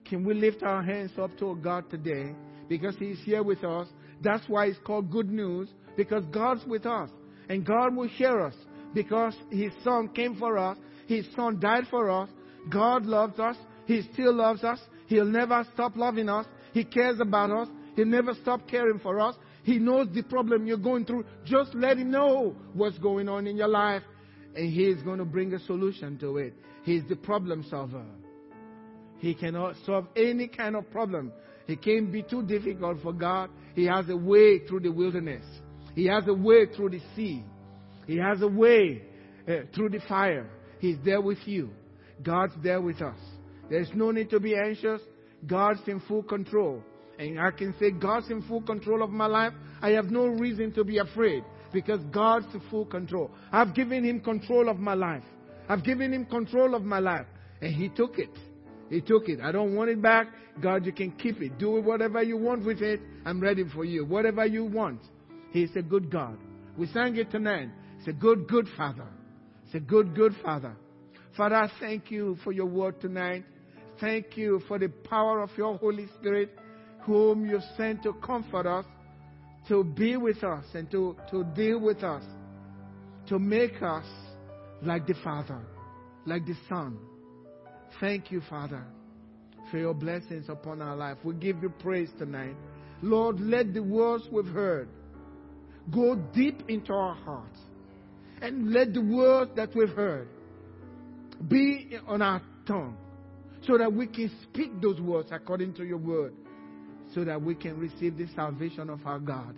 Can 0.06 0.24
we 0.24 0.34
lift 0.34 0.64
our 0.64 0.84
hands 0.84 1.12
up 1.20 1.38
to 1.39 1.56
God 1.56 1.89
today? 1.89 2.36
Because 2.70 2.95
He's 2.97 3.20
here 3.24 3.43
with 3.43 3.64
us. 3.64 3.88
That's 4.22 4.43
why 4.47 4.68
it's 4.68 4.80
called 4.80 5.12
good 5.12 5.30
news, 5.30 5.70
because 5.97 6.24
God's 6.32 6.66
with 6.66 6.86
us. 6.86 7.10
And 7.49 7.66
God 7.66 7.95
will 7.95 8.08
hear 8.08 8.41
us 8.41 8.56
because 8.93 9.36
His 9.51 9.72
Son 9.84 10.10
came 10.10 10.36
for 10.36 10.58
us. 10.58 10.78
His 11.08 11.26
Son 11.36 11.60
died 11.60 11.84
for 11.89 12.10
us. 12.10 12.30
God 12.70 13.06
loves 13.06 13.39
us. 13.39 13.58
He 13.86 14.01
still 14.14 14.34
loves 14.34 14.64
us. 14.64 14.80
He'll 15.08 15.26
never 15.26 15.66
stop 15.74 15.95
loving 15.95 16.30
us. 16.30 16.47
He 16.74 16.84
cares 16.84 17.20
about 17.20 17.51
us. 17.51 17.68
He'll 17.95 18.06
never 18.06 18.34
stop 18.41 18.68
caring 18.68 18.99
for 18.99 19.20
us. 19.20 19.36
He 19.66 19.80
knows 19.80 20.07
the 20.13 20.22
problem 20.22 20.68
you're 20.68 20.78
going 20.78 21.05
through. 21.05 21.26
Just 21.43 21.74
let 21.74 21.97
Him 21.97 22.11
know 22.11 22.55
what's 22.74 22.99
going 22.99 23.28
on 23.28 23.47
in 23.47 23.57
your 23.57 23.68
life, 23.68 24.03
and 24.55 24.72
He 24.72 24.84
is 24.84 25.01
going 25.01 25.18
to 25.18 25.26
bring 25.26 25.51
a 25.55 25.59
solution 25.59 26.20
to 26.20 26.38
it. 26.38 26.53
He's 26.84 27.01
the 27.09 27.16
problem 27.16 27.66
solver. 27.68 28.05
He 29.18 29.34
cannot 29.34 29.76
solve 29.84 30.05
any 30.16 30.47
kind 30.49 30.76
of 30.76 30.91
problem. 30.91 31.32
It 31.68 31.82
can't 31.82 32.11
be 32.11 32.22
too 32.22 32.43
difficult 32.43 33.01
for 33.01 33.11
God. 33.11 33.49
He 33.74 33.86
has 33.86 34.07
a 34.07 34.16
way 34.16 34.59
through 34.68 34.82
the 34.82 34.91
wilderness. 34.91 35.43
He 35.95 36.05
has 36.05 36.28
a 36.28 36.34
way 36.34 36.68
through 36.68 36.91
the 36.91 37.01
sea. 37.16 37.43
He 38.05 38.18
has 38.18 38.43
a 38.43 38.47
way 38.47 39.01
uh, 39.47 39.61
through 39.74 39.89
the 39.89 40.01
fire. 40.07 40.47
He's 40.78 40.97
there 41.03 41.22
with 41.22 41.39
you. 41.45 41.72
God's 42.22 42.53
there 42.61 42.82
with 42.82 43.01
us. 43.01 43.18
There's 43.68 43.89
no 43.95 44.11
need 44.11 44.30
to 44.30 44.39
be 44.39 44.55
anxious. 44.55 45.01
God's 45.47 45.80
in 45.88 46.01
full 46.01 46.22
control 46.22 46.84
and 47.18 47.39
I 47.39 47.51
can 47.51 47.74
say 47.80 47.91
God's 47.91 48.30
in 48.30 48.41
full 48.43 48.61
control 48.61 49.03
of 49.03 49.09
my 49.09 49.28
life, 49.28 49.53
I 49.82 49.91
have 49.91 50.05
no 50.05 50.28
reason 50.28 50.72
to 50.74 50.84
be 50.84 50.97
afraid 50.97 51.43
because 51.72 51.99
God's 52.11 52.47
in 52.53 52.61
full 52.70 52.86
control. 52.86 53.32
I've 53.51 53.74
given 53.74 54.03
Him 54.03 54.20
control 54.20 54.70
of 54.70 54.78
my 54.78 54.93
life. 54.93 55.24
I've 55.70 55.84
given 55.84 56.13
Him 56.13 56.26
control 56.26 56.76
of 56.76 56.84
my 56.84 56.99
life. 56.99 57.26
And 57.61 57.74
He 57.74 57.89
took 57.89 58.20
it. 58.20 58.30
He 58.89 59.01
took 59.01 59.30
it. 59.30 59.39
I 59.41 59.51
don't 59.51 59.76
want 59.76 59.89
it 59.89 60.01
back. 60.01 60.28
God, 60.61 60.86
you 60.86 60.93
can 60.93 61.11
keep 61.11 61.41
it. 61.41 61.57
Do 61.57 61.82
whatever 61.82 62.22
you 62.22 62.38
want 62.38 62.66
with 62.66 62.82
it. 62.82 63.01
I'm 63.26 63.39
ready 63.39 63.63
for 63.74 63.84
you. 63.84 64.05
Whatever 64.05 64.45
you 64.45 64.66
want. 64.66 65.01
He's 65.51 65.76
a 65.76 65.82
good 65.82 66.11
God. 66.11 66.38
We 66.78 66.88
sang 66.88 67.16
it 67.16 67.32
tonight. 67.32 67.70
It's 67.99 68.07
a 68.07 68.13
good, 68.13 68.47
good 68.47 68.68
Father. 68.78 69.07
It's 69.66 69.76
a 69.76 69.80
good, 69.80 70.16
good 70.16 70.36
Father. 70.43 70.76
Father, 71.36 71.55
I 71.55 71.72
thank 71.80 72.11
you 72.11 72.38
for 72.43 72.51
your 72.51 72.68
word 72.68 73.01
tonight. 73.01 73.43
Thank 73.99 74.38
you 74.38 74.61
for 74.68 74.78
the 74.78 74.89
power 74.89 75.41
of 75.41 75.49
your 75.57 75.78
Holy 75.78 76.07
Spirit 76.20 76.57
whom 77.06 77.45
you 77.45 77.60
sent 77.78 78.03
to 78.03 78.14
comfort 78.14 78.66
us, 78.66 78.86
to 79.68 79.84
be 79.84 80.18
with 80.18 80.43
us, 80.43 80.66
and 80.74 80.89
to, 80.91 81.16
to 81.32 81.43
deal 81.56 81.80
with 81.80 82.03
us, 82.03 82.24
to 83.28 83.39
make 83.39 83.82
us 83.82 84.06
like 84.82 85.08
the 85.08 85.16
Father, 85.24 85.62
like 86.26 86.45
the 86.45 86.56
Son. 86.70 86.97
Thank 87.99 88.32
you, 88.32 88.41
Father, 88.49 88.84
for 89.72 89.78
your 89.78 89.93
blessings 89.93 90.49
upon 90.49 90.82
our 90.82 90.95
life. 90.95 91.18
We 91.24 91.34
give 91.36 91.62
you 91.62 91.70
praise 91.70 92.10
tonight. 92.18 92.56
Lord, 93.01 93.39
let 93.39 93.74
the 93.74 93.84
words 93.84 94.26
we've 94.32 94.45
heard 94.45 94.88
go 95.93 96.16
deep 96.34 96.64
into 96.68 96.93
our 96.93 97.16
hearts. 97.16 97.60
And 98.41 98.74
let 98.74 98.93
the 98.93 99.01
words 99.01 99.51
that 99.56 99.74
we've 99.76 99.89
heard 99.89 100.28
be 101.47 101.97
on 102.08 102.22
our 102.22 102.41
tongue 102.68 102.97
so 103.66 103.78
that 103.78 103.91
we 103.91 104.08
can 104.08 104.30
speak 104.43 104.82
those 104.82 104.99
words 104.99 105.30
according 105.32 105.74
to 105.76 105.86
your 105.86 105.97
word 105.97 106.34
so 107.16 107.24
that 107.24 107.41
we 107.41 107.55
can 107.55 107.80
receive 107.80 108.18
the 108.18 108.28
salvation 108.36 108.89
of 108.89 108.99
our 109.07 109.20
God. 109.20 109.55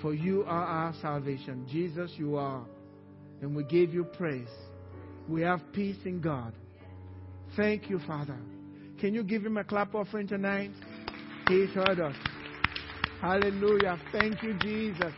For 0.00 0.14
you 0.14 0.44
are 0.44 0.64
our 0.64 0.94
salvation. 1.00 1.66
Jesus, 1.70 2.10
you 2.16 2.36
are. 2.36 2.64
And 3.42 3.54
we 3.54 3.64
give 3.64 3.92
you 3.92 4.04
praise. 4.04 4.48
We 5.28 5.42
have 5.42 5.60
peace 5.72 5.98
in 6.06 6.20
God. 6.22 6.54
Thank 7.54 7.90
you, 7.90 8.00
Father. 8.06 8.38
Can 8.98 9.12
you 9.12 9.22
give 9.22 9.44
him 9.44 9.58
a 9.58 9.64
clap 9.64 9.94
offering 9.94 10.26
tonight? 10.26 10.70
He's 11.48 11.68
heard 11.70 12.00
us. 12.00 12.16
Hallelujah. 13.20 14.00
Thank 14.12 14.42
you, 14.42 14.58
Jesus. 14.58 15.12